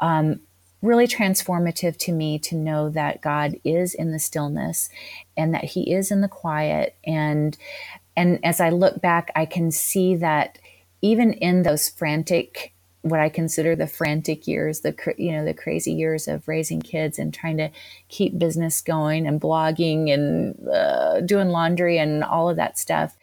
um, 0.00 0.40
really 0.82 1.06
transformative 1.06 1.96
to 1.98 2.12
me 2.12 2.38
to 2.40 2.56
know 2.56 2.88
that 2.90 3.20
God 3.20 3.56
is 3.64 3.94
in 3.94 4.12
the 4.12 4.18
stillness 4.18 4.88
and 5.36 5.54
that 5.54 5.64
He 5.64 5.92
is 5.92 6.10
in 6.10 6.20
the 6.20 6.28
quiet. 6.28 6.96
And 7.04 7.56
and 8.18 8.42
as 8.42 8.60
I 8.60 8.70
look 8.70 9.02
back, 9.02 9.30
I 9.36 9.44
can 9.44 9.70
see 9.70 10.16
that 10.16 10.58
even 11.02 11.34
in 11.34 11.62
those 11.62 11.88
frantic 11.88 12.72
what 13.10 13.20
I 13.20 13.28
consider 13.28 13.74
the 13.76 13.86
frantic 13.86 14.46
years, 14.46 14.80
the 14.80 14.94
you 15.16 15.32
know 15.32 15.44
the 15.44 15.54
crazy 15.54 15.92
years 15.92 16.28
of 16.28 16.46
raising 16.48 16.80
kids 16.80 17.18
and 17.18 17.32
trying 17.32 17.56
to 17.58 17.70
keep 18.08 18.38
business 18.38 18.80
going 18.80 19.26
and 19.26 19.40
blogging 19.40 20.12
and 20.12 20.68
uh, 20.68 21.20
doing 21.20 21.48
laundry 21.48 21.98
and 21.98 22.22
all 22.24 22.48
of 22.48 22.56
that 22.56 22.78
stuff. 22.78 23.16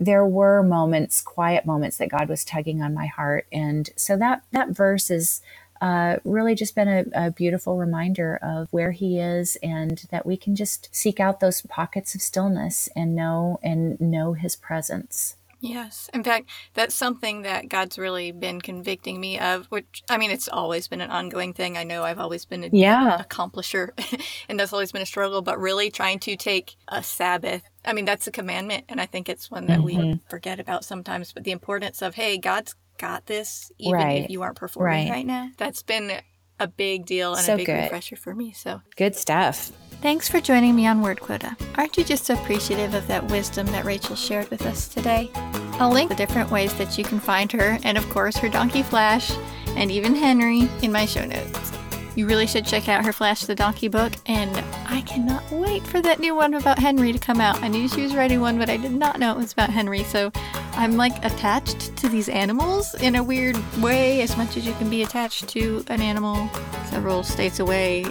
There 0.00 0.24
were 0.26 0.62
moments, 0.62 1.20
quiet 1.20 1.66
moments 1.66 1.96
that 1.96 2.10
God 2.10 2.28
was 2.28 2.44
tugging 2.44 2.82
on 2.82 2.94
my 2.94 3.06
heart, 3.06 3.46
and 3.52 3.90
so 3.96 4.16
that 4.16 4.42
that 4.52 4.70
verse 4.70 5.10
is 5.10 5.42
uh, 5.80 6.16
really 6.24 6.54
just 6.54 6.74
been 6.74 6.88
a, 6.88 7.04
a, 7.14 7.30
beautiful 7.30 7.78
reminder 7.78 8.36
of 8.42 8.68
where 8.72 8.90
He 8.92 9.18
is, 9.18 9.56
and 9.62 10.04
that 10.10 10.26
we 10.26 10.36
can 10.36 10.56
just 10.56 10.88
seek 10.94 11.20
out 11.20 11.40
those 11.40 11.62
pockets 11.62 12.14
of 12.14 12.20
stillness 12.20 12.88
and 12.96 13.14
know 13.14 13.60
and 13.62 14.00
know 14.00 14.32
His 14.32 14.56
presence. 14.56 15.37
Yes. 15.60 16.08
In 16.14 16.22
fact, 16.22 16.48
that's 16.74 16.94
something 16.94 17.42
that 17.42 17.68
God's 17.68 17.98
really 17.98 18.32
been 18.32 18.60
convicting 18.60 19.20
me 19.20 19.38
of, 19.38 19.66
which 19.66 20.02
I 20.08 20.18
mean, 20.18 20.30
it's 20.30 20.48
always 20.48 20.88
been 20.88 21.00
an 21.00 21.10
ongoing 21.10 21.52
thing. 21.52 21.76
I 21.76 21.84
know 21.84 22.04
I've 22.04 22.20
always 22.20 22.44
been 22.44 22.64
a 22.64 22.70
yeah. 22.72 23.22
accomplisher 23.22 23.90
and 24.48 24.58
that's 24.58 24.72
always 24.72 24.92
been 24.92 25.02
a 25.02 25.06
struggle, 25.06 25.42
but 25.42 25.58
really 25.58 25.90
trying 25.90 26.20
to 26.20 26.36
take 26.36 26.76
a 26.88 27.02
Sabbath. 27.02 27.62
I 27.84 27.92
mean, 27.92 28.04
that's 28.04 28.26
a 28.26 28.30
commandment. 28.30 28.84
And 28.88 29.00
I 29.00 29.06
think 29.06 29.28
it's 29.28 29.50
one 29.50 29.66
that 29.66 29.80
mm-hmm. 29.80 30.10
we 30.12 30.20
forget 30.28 30.60
about 30.60 30.84
sometimes, 30.84 31.32
but 31.32 31.44
the 31.44 31.52
importance 31.52 32.02
of, 32.02 32.14
hey, 32.14 32.38
God's 32.38 32.74
got 32.98 33.26
this, 33.26 33.72
even 33.78 33.94
right. 33.94 34.24
if 34.24 34.30
you 34.30 34.42
aren't 34.42 34.56
performing 34.56 35.08
right. 35.08 35.10
right 35.10 35.26
now. 35.26 35.50
That's 35.56 35.82
been 35.82 36.20
a 36.60 36.66
big 36.66 37.06
deal 37.06 37.34
and 37.34 37.44
so 37.44 37.54
a 37.54 37.56
big 37.56 37.66
good. 37.66 37.82
refresher 37.82 38.16
for 38.16 38.34
me. 38.34 38.52
So 38.52 38.82
good 38.96 39.16
stuff. 39.16 39.72
Thanks 40.00 40.28
for 40.28 40.40
joining 40.40 40.76
me 40.76 40.86
on 40.86 41.02
Word 41.02 41.20
Quota. 41.20 41.56
Aren't 41.74 41.96
you 41.96 42.04
just 42.04 42.30
appreciative 42.30 42.94
of 42.94 43.08
that 43.08 43.28
wisdom 43.32 43.66
that 43.66 43.84
Rachel 43.84 44.14
shared 44.14 44.48
with 44.48 44.64
us 44.64 44.86
today? 44.86 45.28
I'll 45.34 45.90
link 45.90 46.10
the 46.10 46.14
different 46.14 46.52
ways 46.52 46.72
that 46.78 46.96
you 46.96 47.02
can 47.02 47.18
find 47.18 47.50
her, 47.50 47.80
and 47.82 47.98
of 47.98 48.08
course 48.08 48.36
her 48.36 48.48
donkey 48.48 48.84
Flash, 48.84 49.32
and 49.70 49.90
even 49.90 50.14
Henry 50.14 50.70
in 50.82 50.92
my 50.92 51.04
show 51.04 51.24
notes. 51.24 51.72
You 52.14 52.28
really 52.28 52.46
should 52.46 52.64
check 52.64 52.88
out 52.88 53.04
her 53.04 53.12
Flash 53.12 53.42
the 53.42 53.56
Donkey 53.56 53.88
book, 53.88 54.12
and 54.26 54.64
I 54.86 55.00
cannot 55.00 55.42
wait 55.50 55.84
for 55.84 56.00
that 56.00 56.20
new 56.20 56.36
one 56.36 56.54
about 56.54 56.78
Henry 56.78 57.12
to 57.12 57.18
come 57.18 57.40
out. 57.40 57.60
I 57.60 57.66
knew 57.66 57.88
she 57.88 58.02
was 58.02 58.14
writing 58.14 58.40
one, 58.40 58.56
but 58.56 58.70
I 58.70 58.76
did 58.76 58.92
not 58.92 59.18
know 59.18 59.32
it 59.32 59.38
was 59.38 59.52
about 59.52 59.70
Henry, 59.70 60.04
so 60.04 60.30
I'm 60.74 60.96
like 60.96 61.24
attached 61.24 61.96
to 61.96 62.08
these 62.08 62.28
animals 62.28 62.94
in 63.02 63.16
a 63.16 63.22
weird 63.22 63.56
way, 63.82 64.20
as 64.20 64.36
much 64.36 64.56
as 64.56 64.64
you 64.64 64.74
can 64.74 64.88
be 64.88 65.02
attached 65.02 65.48
to 65.48 65.84
an 65.88 66.00
animal 66.00 66.48
several 66.84 67.24
states 67.24 67.58
away 67.58 68.04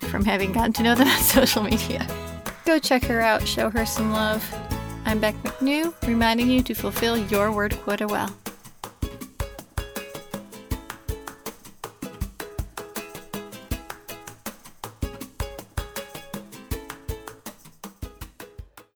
from 0.00 0.24
having 0.24 0.52
gotten 0.52 0.72
to 0.74 0.82
know 0.82 0.94
them 0.94 1.08
on 1.16 1.20
social 1.22 1.62
media. 1.62 2.06
Go 2.64 2.78
check 2.78 3.04
her 3.04 3.20
out, 3.20 3.46
show 3.46 3.70
her 3.70 3.84
some 3.86 4.12
love. 4.12 4.44
I'm 5.04 5.18
Beck 5.18 5.34
McNew, 5.42 5.94
reminding 6.06 6.50
you 6.50 6.62
to 6.62 6.74
fulfill 6.74 7.16
your 7.16 7.50
word 7.50 7.76
quota 7.82 8.06
well. 8.06 8.34